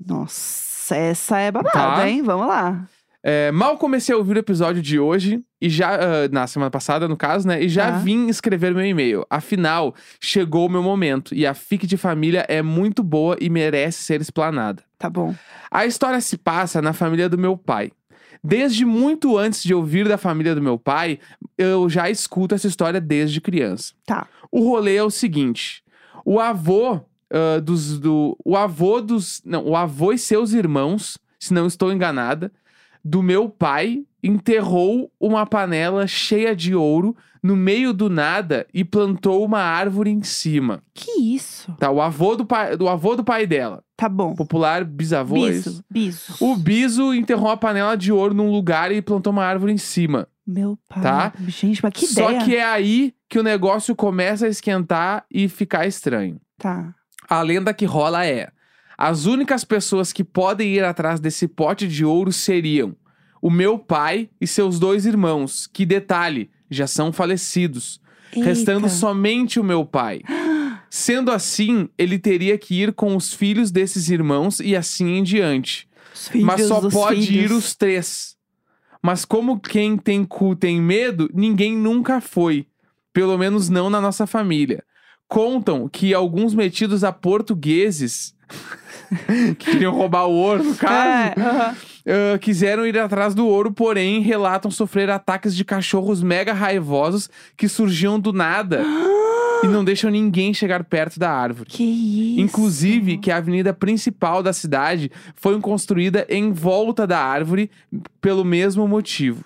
Nossa, 0.03 0.95
essa 0.95 1.37
é 1.37 1.51
babado, 1.51 1.71
Tá. 2.01 2.09
hein? 2.09 2.21
Vamos 2.23 2.47
lá. 2.47 2.87
É, 3.23 3.51
mal 3.51 3.77
comecei 3.77 4.15
a 4.15 4.17
ouvir 4.17 4.35
o 4.35 4.39
episódio 4.39 4.81
de 4.81 4.99
hoje, 4.99 5.43
e 5.61 5.69
já. 5.69 5.93
ah, 5.93 6.27
na 6.31 6.47
semana 6.47 6.71
passada, 6.71 7.07
no 7.07 7.15
caso, 7.15 7.47
né? 7.47 7.61
E 7.63 7.69
já 7.69 7.91
Tá. 7.91 7.97
vim 7.99 8.27
escrever 8.27 8.73
meu 8.73 8.85
e-mail. 8.85 9.23
Afinal, 9.29 9.93
chegou 10.19 10.65
o 10.65 10.69
meu 10.69 10.81
momento. 10.81 11.35
E 11.35 11.45
a 11.45 11.53
FIC 11.53 11.85
de 11.85 11.97
família 11.97 12.45
é 12.49 12.61
muito 12.63 13.03
boa 13.03 13.37
e 13.39 13.49
merece 13.49 14.03
ser 14.03 14.21
explanada. 14.21 14.83
Tá 14.97 15.09
bom. 15.09 15.35
A 15.69 15.85
história 15.85 16.19
se 16.19 16.37
passa 16.37 16.81
na 16.81 16.93
família 16.93 17.29
do 17.29 17.37
meu 17.37 17.55
pai. 17.55 17.91
Desde 18.43 18.85
muito 18.85 19.37
antes 19.37 19.61
de 19.61 19.71
ouvir 19.73 20.07
da 20.07 20.17
família 20.17 20.55
do 20.55 20.61
meu 20.63 20.79
pai, 20.79 21.19
eu 21.55 21.87
já 21.87 22.09
escuto 22.09 22.55
essa 22.55 22.67
história 22.67 22.99
desde 22.99 23.39
criança. 23.39 23.93
Tá. 24.03 24.27
O 24.51 24.67
rolê 24.67 24.95
é 24.95 25.03
o 25.03 25.11
seguinte: 25.11 25.83
o 26.25 26.39
avô 26.39 27.01
ah, 27.31 27.59
dos. 27.61 27.99
Do, 27.99 28.35
o 28.43 28.57
avô 28.57 28.99
dos. 28.99 29.43
Não, 29.45 29.63
o 29.63 29.75
avô 29.75 30.11
e 30.11 30.17
seus 30.17 30.53
irmãos, 30.53 31.19
se 31.39 31.53
não 31.53 31.67
estou 31.67 31.93
enganada, 31.93 32.51
do 33.03 33.21
meu 33.23 33.49
pai 33.49 34.03
enterrou 34.23 35.11
uma 35.19 35.45
panela 35.45 36.05
cheia 36.07 36.55
de 36.55 36.75
ouro 36.75 37.15
no 37.41 37.55
meio 37.55 37.91
do 37.91 38.07
nada 38.09 38.67
e 38.73 38.83
plantou 38.83 39.43
uma 39.43 39.59
árvore 39.61 40.11
em 40.11 40.21
cima. 40.21 40.83
Que 40.93 41.19
isso? 41.19 41.71
Tá, 41.79 41.89
o 41.89 41.99
avô 41.99 42.35
do 42.35 42.45
pai, 42.45 42.77
do 42.77 42.87
avô 42.87 43.15
do 43.15 43.23
pai 43.23 43.47
dela, 43.47 43.83
Tá 43.97 44.07
bom. 44.07 44.35
popular 44.35 44.83
bisavô. 44.85 45.37
é 45.47 45.49
isso? 45.51 45.83
Biso, 45.89 46.33
biso. 46.33 46.35
O 46.39 46.55
Biso 46.55 47.13
enterrou 47.15 47.47
uma 47.47 47.57
panela 47.57 47.95
de 47.97 48.11
ouro 48.11 48.33
num 48.35 48.51
lugar 48.51 48.91
e 48.91 49.01
plantou 49.01 49.33
uma 49.33 49.43
árvore 49.43 49.73
em 49.73 49.77
cima. 49.77 50.27
Meu 50.45 50.77
pai. 50.87 51.01
Tá. 51.01 51.33
Gente, 51.47 51.81
mas 51.83 51.93
que 51.93 52.05
Só 52.05 52.29
ideia. 52.31 52.45
que 52.45 52.55
é 52.55 52.63
aí 52.65 53.13
que 53.29 53.39
o 53.39 53.43
negócio 53.43 53.95
começa 53.95 54.45
a 54.45 54.49
esquentar 54.49 55.25
e 55.31 55.47
ficar 55.47 55.87
estranho. 55.87 56.39
Tá. 56.59 56.93
A 57.27 57.41
lenda 57.41 57.73
que 57.73 57.85
rola 57.85 58.25
é: 58.25 58.49
as 58.97 59.25
únicas 59.25 59.63
pessoas 59.63 60.11
que 60.13 60.23
podem 60.23 60.73
ir 60.75 60.83
atrás 60.83 61.19
desse 61.19 61.47
pote 61.47 61.87
de 61.87 62.03
ouro 62.05 62.31
seriam 62.31 62.95
o 63.41 63.49
meu 63.49 63.79
pai 63.79 64.29
e 64.39 64.45
seus 64.45 64.77
dois 64.77 65.05
irmãos, 65.05 65.67
que 65.67 65.85
detalhe, 65.85 66.49
já 66.69 66.85
são 66.85 67.11
falecidos, 67.11 67.99
restando 68.31 68.85
Eita. 68.85 68.95
somente 68.95 69.59
o 69.59 69.63
meu 69.63 69.85
pai. 69.85 70.21
Sendo 70.89 71.31
assim, 71.31 71.89
ele 71.97 72.19
teria 72.19 72.57
que 72.57 72.75
ir 72.81 72.93
com 72.93 73.15
os 73.15 73.33
filhos 73.33 73.71
desses 73.71 74.09
irmãos 74.09 74.59
e 74.59 74.75
assim 74.75 75.17
em 75.17 75.23
diante. 75.23 75.89
Mas 76.35 76.67
só 76.67 76.89
pode 76.89 77.25
filhos. 77.25 77.51
ir 77.51 77.53
os 77.53 77.75
três. 77.75 78.35
Mas 79.01 79.25
como 79.25 79.59
quem 79.59 79.97
tem 79.97 80.23
cu 80.23 80.55
tem 80.55 80.79
medo, 80.79 81.29
ninguém 81.33 81.75
nunca 81.75 82.21
foi. 82.21 82.67
Pelo 83.11 83.37
menos 83.37 83.69
não 83.69 83.89
na 83.89 83.99
nossa 83.99 84.27
família. 84.27 84.83
Contam 85.27 85.87
que 85.87 86.13
alguns 86.13 86.53
metidos 86.53 87.03
a 87.03 87.11
portugueses, 87.11 88.35
que 89.59 89.71
queriam 89.71 89.93
roubar 89.93 90.25
o 90.27 90.31
ouro, 90.33 90.63
no 90.63 90.75
caso, 90.75 90.93
É, 90.95 91.33
aham. 91.39 91.75
ah, 92.33 92.37
quiseram 92.39 92.85
ir 92.85 92.97
atrás 92.97 93.35
do 93.35 93.45
ouro, 93.45 93.71
porém 93.71 94.21
relatam 94.21 94.71
sofrer 94.71 95.09
ataques 95.09 95.55
de 95.55 95.65
cachorros 95.65 96.23
mega 96.23 96.53
raivosos 96.53 97.29
que 97.57 97.67
surgiam 97.67 98.19
do 98.19 98.31
nada 98.31 98.83
e 99.63 99.67
não 99.67 99.83
deixam 99.83 100.09
ninguém 100.09 100.53
chegar 100.53 100.83
perto 100.83 101.19
da 101.19 101.29
árvore. 101.29 101.69
Que 101.69 101.83
isso? 101.83 102.39
Inclusive, 102.41 103.17
que 103.17 103.29
a 103.29 103.37
avenida 103.37 103.73
principal 103.73 104.41
da 104.41 104.53
cidade 104.53 105.11
foi 105.35 105.59
construída 105.59 106.25
em 106.29 106.51
volta 106.51 107.05
da 107.05 107.19
árvore 107.19 107.69
pelo 108.19 108.43
mesmo 108.45 108.87
motivo. 108.87 109.43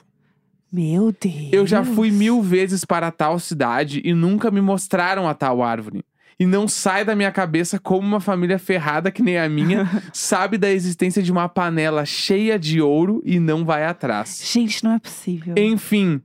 Meu 0.71 1.13
Deus. 1.19 1.49
Eu 1.51 1.65
já 1.65 1.83
fui 1.83 2.11
mil 2.11 2.41
vezes 2.41 2.83
para 2.83 3.09
tal 3.11 3.39
cidade 3.39 4.01
e 4.03 4.13
nunca 4.13 4.51
me 4.51 4.59
mostraram 4.61 5.27
a 5.27 5.33
tal 5.33 5.61
árvore. 5.63 6.03
E 6.39 6.45
não 6.45 6.67
sai 6.67 7.05
da 7.05 7.15
minha 7.15 7.31
cabeça 7.31 7.79
como 7.79 8.05
uma 8.05 8.19
família 8.19 8.59
ferrada 8.59 9.09
que 9.09 9.21
nem 9.21 9.37
a 9.37 9.47
minha 9.47 9.89
sabe 10.11 10.57
da 10.57 10.69
existência 10.69 11.23
de 11.23 11.31
uma 11.31 11.47
panela 11.47 12.05
cheia 12.05 12.59
de 12.59 12.81
ouro 12.81 13.21
e 13.25 13.39
não 13.39 13.63
vai 13.63 13.85
atrás. 13.85 14.41
Gente, 14.43 14.83
não 14.83 14.93
é 14.93 14.99
possível. 14.99 15.55
Enfim, 15.57 16.21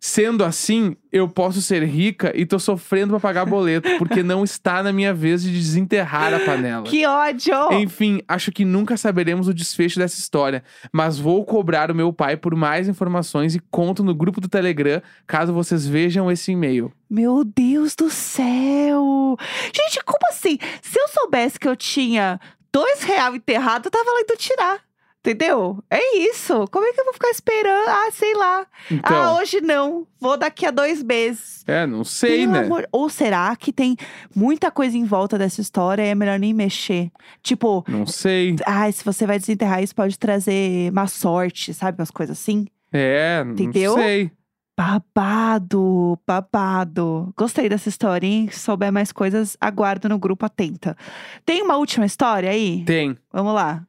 sendo 0.00 0.42
assim, 0.42 0.96
eu 1.12 1.28
posso 1.28 1.60
ser 1.60 1.84
rica 1.84 2.32
e 2.34 2.46
tô 2.46 2.58
sofrendo 2.58 3.10
pra 3.10 3.20
pagar 3.20 3.44
boleto, 3.44 3.88
porque 3.98 4.22
não 4.22 4.42
está 4.42 4.82
na 4.82 4.92
minha 4.92 5.12
vez 5.12 5.42
de 5.42 5.52
desenterrar 5.52 6.32
a 6.32 6.40
panela. 6.40 6.84
Que 6.84 7.04
ódio! 7.06 7.72
Enfim, 7.72 8.22
acho 8.26 8.50
que 8.50 8.64
nunca 8.64 8.96
saberemos 8.96 9.46
o 9.46 9.54
desfecho 9.54 9.98
dessa 9.98 10.18
história, 10.18 10.64
mas 10.90 11.18
vou 11.18 11.44
cobrar 11.44 11.90
o 11.90 11.94
meu 11.94 12.12
pai 12.12 12.36
por 12.36 12.56
mais 12.56 12.88
informações 12.88 13.54
e 13.54 13.60
conto 13.70 14.02
no 14.02 14.14
grupo 14.14 14.40
do 14.40 14.48
Telegram 14.48 15.02
caso 15.26 15.52
vocês 15.52 15.86
vejam 15.86 16.30
esse 16.30 16.52
e-mail. 16.52 16.90
Meu 17.08 17.44
Deus 17.44 17.94
do 17.94 18.08
céu! 18.08 19.36
Gente, 19.66 20.02
como 20.04 20.26
assim? 20.30 20.58
Se 20.80 20.98
eu 20.98 21.08
soubesse 21.08 21.58
que 21.58 21.68
eu 21.68 21.76
tinha 21.76 22.40
dois 22.72 23.02
real 23.02 23.34
enterrado, 23.34 23.86
eu 23.86 23.90
tava 23.90 24.10
lá 24.10 24.20
indo 24.20 24.36
tirar. 24.36 24.89
Entendeu? 25.22 25.84
É 25.90 26.16
isso. 26.16 26.64
Como 26.72 26.86
é 26.86 26.92
que 26.94 27.00
eu 27.00 27.04
vou 27.04 27.12
ficar 27.12 27.28
esperando? 27.28 27.88
Ah, 27.88 28.08
sei 28.10 28.34
lá. 28.34 28.60
Ah, 28.62 28.66
Então, 28.90 29.36
hoje 29.36 29.60
não. 29.60 30.06
Vou 30.18 30.36
daqui 30.38 30.64
a 30.64 30.70
dois 30.70 31.02
meses. 31.02 31.62
é, 31.66 31.86
não 31.86 32.04
sei, 32.04 32.40
Pelo 32.46 32.52
né? 32.52 32.58
amor- 32.60 32.88
Ou 32.90 33.10
será 33.10 33.54
que 33.54 33.70
tem 33.70 33.96
muita 34.34 34.70
coisa 34.70 34.96
em 34.96 35.04
volta 35.04 35.36
dessa 35.36 35.60
história 35.60 36.02
e 36.02 36.08
é 36.08 36.14
melhor 36.14 36.38
nem 36.38 36.54
mexer? 36.54 37.10
Tipo, 37.42 37.84
Não 37.86 38.06
sei. 38.06 38.56
ai, 38.66 38.92
se 38.92 39.04
você 39.04 39.26
vai 39.26 39.38
desenterrar 39.38 39.82
isso, 39.82 39.94
pode 39.94 40.18
trazer 40.18 40.90
má 40.92 41.06
sorte, 41.06 41.74
sabe? 41.74 42.00
Umas 42.00 42.10
coisas 42.10 42.38
assim. 42.38 42.66
É, 42.90 43.44
não 43.44 43.52
Entendeu? 43.52 43.94
sei. 43.94 44.30
Babado, 44.74 46.18
babado. 46.26 47.32
Gostei 47.36 47.68
dessa 47.68 47.90
história, 47.90 48.26
hein? 48.26 48.48
Se 48.50 48.60
souber 48.60 48.90
mais 48.90 49.12
coisas, 49.12 49.56
aguardo 49.60 50.08
no 50.08 50.18
grupo 50.18 50.46
atenta. 50.46 50.96
Tem 51.44 51.60
uma 51.62 51.76
última 51.76 52.06
história 52.06 52.48
aí? 52.50 52.82
Tem. 52.86 53.16
Vamos 53.32 53.52
lá. 53.54 53.82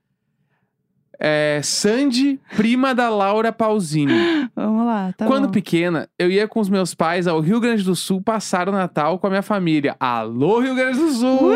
É, 1.24 1.62
Sandy, 1.64 2.40
prima 2.56 2.96
da 2.96 3.08
Laura 3.08 3.52
Pausini. 3.52 4.50
Vamos 4.56 4.88
lá, 4.88 5.14
tá 5.16 5.28
Quando 5.28 5.46
bom. 5.46 5.52
pequena, 5.52 6.10
eu 6.18 6.32
ia 6.32 6.48
com 6.48 6.60
os 6.60 6.68
meus 6.68 6.96
pais 6.96 7.28
ao 7.28 7.40
Rio 7.40 7.60
Grande 7.60 7.84
do 7.84 7.96
Sul 7.96 8.24
passar 8.24 8.68
o 8.68 8.72
Natal 8.72 9.20
com 9.20 9.28
a 9.28 9.30
minha 9.30 9.44
família. 9.44 9.96
Alô, 10.00 10.60
Rio 10.60 10.74
Grande 10.74 10.98
do 10.98 11.12
Sul! 11.12 11.52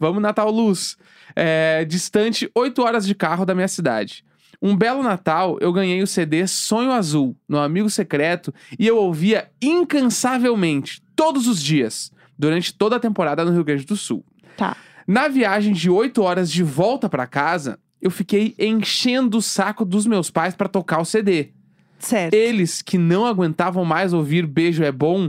Vamos 0.00 0.20
Natal 0.20 0.50
Luz. 0.50 0.96
É, 1.36 1.84
distante 1.84 2.50
8 2.52 2.82
horas 2.82 3.06
de 3.06 3.14
carro 3.14 3.46
da 3.46 3.54
minha 3.54 3.68
cidade. 3.68 4.24
Um 4.60 4.76
belo 4.76 5.04
Natal, 5.04 5.56
eu 5.60 5.72
ganhei 5.72 6.02
o 6.02 6.06
CD 6.06 6.44
Sonho 6.48 6.90
Azul, 6.90 7.36
no 7.48 7.56
Amigo 7.58 7.88
Secreto, 7.88 8.52
e 8.76 8.84
eu 8.84 8.96
ouvia 8.96 9.48
incansavelmente, 9.62 11.00
todos 11.14 11.46
os 11.46 11.62
dias, 11.62 12.10
durante 12.36 12.74
toda 12.74 12.96
a 12.96 13.00
temporada 13.00 13.44
no 13.44 13.52
Rio 13.52 13.62
Grande 13.64 13.86
do 13.86 13.96
Sul. 13.96 14.24
Tá. 14.56 14.76
Na 15.06 15.28
viagem 15.28 15.72
de 15.72 15.88
8 15.88 16.20
horas 16.20 16.50
de 16.50 16.64
volta 16.64 17.08
pra 17.08 17.28
casa, 17.28 17.78
eu 18.00 18.10
fiquei 18.10 18.54
enchendo 18.58 19.38
o 19.38 19.42
saco 19.42 19.84
dos 19.84 20.06
meus 20.06 20.30
pais 20.30 20.54
pra 20.54 20.68
tocar 20.68 21.00
o 21.00 21.04
CD. 21.04 21.50
Certo. 21.98 22.32
Eles 22.34 22.80
que 22.80 22.96
não 22.96 23.26
aguentavam 23.26 23.84
mais 23.84 24.12
ouvir 24.12 24.46
Beijo 24.46 24.82
é 24.82 24.90
Bom, 24.90 25.28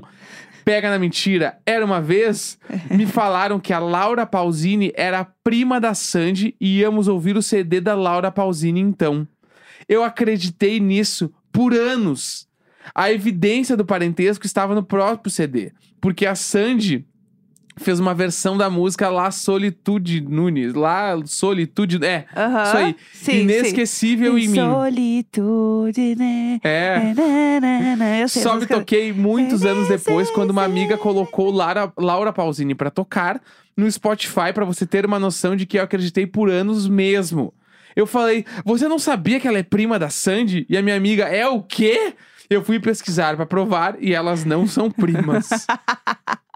Pega 0.63 0.89
na 0.89 0.99
Mentira, 0.99 1.57
Era 1.65 1.83
Uma 1.83 2.01
Vez, 2.01 2.57
me 2.89 3.05
falaram 3.05 3.59
que 3.59 3.73
a 3.73 3.79
Laura 3.79 4.25
Pausini 4.25 4.91
era 4.95 5.19
a 5.19 5.25
prima 5.25 5.81
da 5.81 5.93
Sandy 5.93 6.55
e 6.61 6.79
íamos 6.79 7.07
ouvir 7.07 7.35
o 7.35 7.41
CD 7.41 7.81
da 7.81 7.95
Laura 7.95 8.31
Pausini 8.31 8.79
então. 8.79 9.27
Eu 9.89 10.03
acreditei 10.03 10.79
nisso 10.79 11.33
por 11.51 11.73
anos. 11.73 12.47
A 12.95 13.11
evidência 13.11 13.75
do 13.75 13.85
parentesco 13.85 14.45
estava 14.45 14.73
no 14.73 14.83
próprio 14.83 15.31
CD, 15.31 15.71
porque 15.99 16.25
a 16.25 16.35
Sandy 16.35 17.05
fez 17.77 17.99
uma 17.99 18.13
versão 18.13 18.57
da 18.57 18.69
música 18.69 19.09
La 19.09 19.31
Solitude 19.31 20.21
Nunes, 20.21 20.73
La 20.73 21.19
Solitude, 21.25 22.03
é, 22.05 22.25
isso 22.65 22.77
aí. 22.77 22.95
Sim, 23.13 23.41
Inesquecível 23.41 24.37
sim. 24.37 24.45
em 24.45 24.47
mim. 24.47 24.59
Solitude, 24.59 26.15
né? 26.15 26.59
É. 26.63 27.13
Na, 27.13 27.59
na, 27.59 27.95
na. 27.95 28.19
Eu 28.19 28.29
sei 28.29 28.41
Só 28.41 28.55
me 28.55 28.65
toquei 28.65 29.13
muitos 29.13 29.65
anos 29.65 29.87
depois, 29.87 30.29
quando 30.29 30.51
uma 30.51 30.63
amiga 30.63 30.97
colocou 30.97 31.51
Lara, 31.51 31.91
Laura 31.97 32.33
Pausini 32.33 32.75
pra 32.75 32.89
tocar 32.89 33.41
no 33.75 33.89
Spotify, 33.89 34.53
pra 34.53 34.65
você 34.65 34.85
ter 34.85 35.05
uma 35.05 35.19
noção 35.19 35.55
de 35.55 35.65
que 35.65 35.79
eu 35.79 35.83
acreditei 35.83 36.27
por 36.27 36.49
anos 36.49 36.87
mesmo. 36.87 37.53
Eu 37.95 38.07
falei, 38.07 38.45
você 38.63 38.87
não 38.87 38.99
sabia 38.99 39.39
que 39.39 39.47
ela 39.47 39.57
é 39.57 39.63
prima 39.63 39.99
da 39.99 40.09
Sandy? 40.09 40.65
E 40.69 40.77
a 40.77 40.81
minha 40.81 40.95
amiga, 40.95 41.25
é 41.25 41.47
o 41.47 41.61
quê? 41.61 42.13
Eu 42.49 42.63
fui 42.63 42.79
pesquisar 42.79 43.35
pra 43.35 43.45
provar 43.45 43.95
e 43.99 44.13
elas 44.13 44.43
não 44.43 44.67
são 44.67 44.91
primas. 44.91 45.49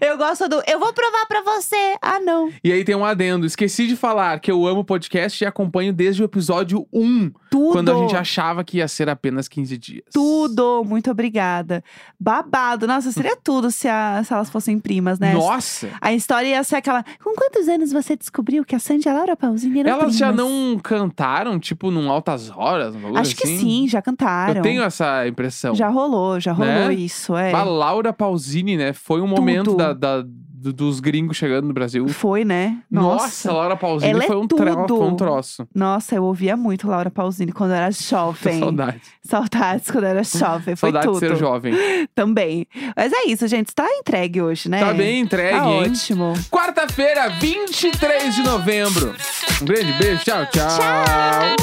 Eu 0.00 0.16
gosto 0.16 0.48
do. 0.48 0.62
Eu 0.66 0.78
vou 0.78 0.92
provar 0.92 1.26
pra 1.26 1.42
você. 1.42 1.96
Ah, 2.00 2.18
não. 2.20 2.50
e 2.62 2.72
aí 2.72 2.84
tem 2.84 2.94
um 2.94 3.04
adendo. 3.04 3.46
Esqueci 3.46 3.86
de 3.86 3.96
falar 3.96 4.38
que 4.40 4.50
eu 4.50 4.66
amo 4.66 4.84
podcast 4.84 5.42
e 5.42 5.46
acompanho 5.46 5.92
desde 5.92 6.22
o 6.22 6.24
episódio 6.24 6.86
1, 6.92 7.30
Tudo. 7.50 7.72
quando 7.72 7.90
a 7.92 7.94
gente 7.98 8.16
achava 8.16 8.64
que 8.64 8.78
ia 8.78 8.88
ser 8.88 9.08
apenas 9.08 9.48
15 9.48 9.76
dias. 9.78 10.04
Tudo. 10.12 10.82
Muito 10.84 11.10
obrigada. 11.10 11.82
Babado. 12.18 12.86
Nossa, 12.86 13.12
seria 13.12 13.36
tudo 13.36 13.70
se, 13.70 13.88
a- 13.88 14.22
se 14.24 14.32
elas 14.32 14.48
fossem 14.50 14.78
primas, 14.78 15.18
né? 15.18 15.34
Nossa! 15.34 15.88
A 16.00 16.12
história 16.12 16.48
ia 16.48 16.64
ser 16.64 16.76
aquela. 16.76 17.04
Com 17.22 17.34
quantos 17.34 17.68
anos 17.68 17.92
você 17.92 18.16
descobriu 18.16 18.64
que 18.64 18.74
a 18.74 18.78
Sandy 18.78 19.06
e 19.06 19.10
a 19.10 19.14
Laura 19.14 19.36
Pausini 19.36 19.80
eram 19.80 19.90
Elas 19.90 20.16
já 20.16 20.28
primas? 20.32 20.46
não 20.50 20.78
cantaram, 20.82 21.58
tipo, 21.58 21.90
num 21.90 22.10
Altas 22.10 22.50
Horas? 22.50 22.94
Acho 23.16 23.36
que 23.36 23.44
assim? 23.46 23.58
sim, 23.58 23.88
já 23.88 24.00
cantaram. 24.00 24.56
Eu 24.56 24.62
tenho 24.62 24.82
essa 24.82 25.26
impressão. 25.26 25.74
Já 25.74 25.88
rolou, 25.88 26.40
já 26.40 26.52
rolou 26.52 26.72
Né? 26.72 26.94
isso, 26.94 27.36
é. 27.36 27.52
A 27.52 27.62
Laura 27.64 28.12
Pausini, 28.12 28.76
né? 28.76 28.92
Foi 28.92 29.20
um 29.20 29.26
momento 29.36 29.76
da, 29.76 29.92
da- 29.92 30.22
do- 30.22 30.72
dos 30.72 31.00
gringos 31.00 31.36
chegando 31.36 31.66
no 31.66 31.74
Brasil. 31.74 32.06
Foi, 32.08 32.44
né? 32.44 32.78
Nossa, 32.88 33.50
a 33.50 33.52
Laura 33.52 33.76
Pausini 33.76 34.12
Ela 34.12 34.22
é 34.22 34.26
foi, 34.28 34.36
um 34.36 34.46
tra- 34.46 34.86
foi 34.86 35.06
um 35.08 35.16
troço. 35.16 35.66
Nossa, 35.74 36.14
eu 36.14 36.22
ouvia 36.22 36.56
muito 36.56 36.86
Laura 36.86 37.10
Pausini 37.10 37.50
quando 37.50 37.72
eu 37.72 37.76
era 37.78 37.90
jovem. 37.90 38.60
Saudade. 38.64 39.00
Saudades 39.24 39.90
quando 39.90 40.04
eu 40.04 40.10
era 40.10 40.22
jovem. 40.22 40.76
Foi 40.76 40.92
Saudade 40.92 41.06
tudo. 41.06 41.18
de 41.20 41.26
ser 41.26 41.36
jovem. 41.36 41.74
Também. 42.14 42.64
Mas 42.96 43.12
é 43.12 43.26
isso, 43.26 43.48
gente. 43.48 43.70
Está 43.70 43.88
entregue 43.90 44.40
hoje, 44.40 44.68
né? 44.68 44.78
Tá 44.78 44.94
bem 44.94 45.22
entregue, 45.22 45.58
Tá 45.58 45.68
hein? 45.68 45.90
ótimo. 45.90 46.32
Quarta-feira, 46.48 47.28
23 47.40 48.32
de 48.36 48.42
novembro. 48.44 49.16
Um 49.60 49.64
grande 49.64 49.92
beijo. 49.94 50.22
Tchau, 50.22 50.46
tchau. 50.46 50.68
Tchau. 50.68 51.56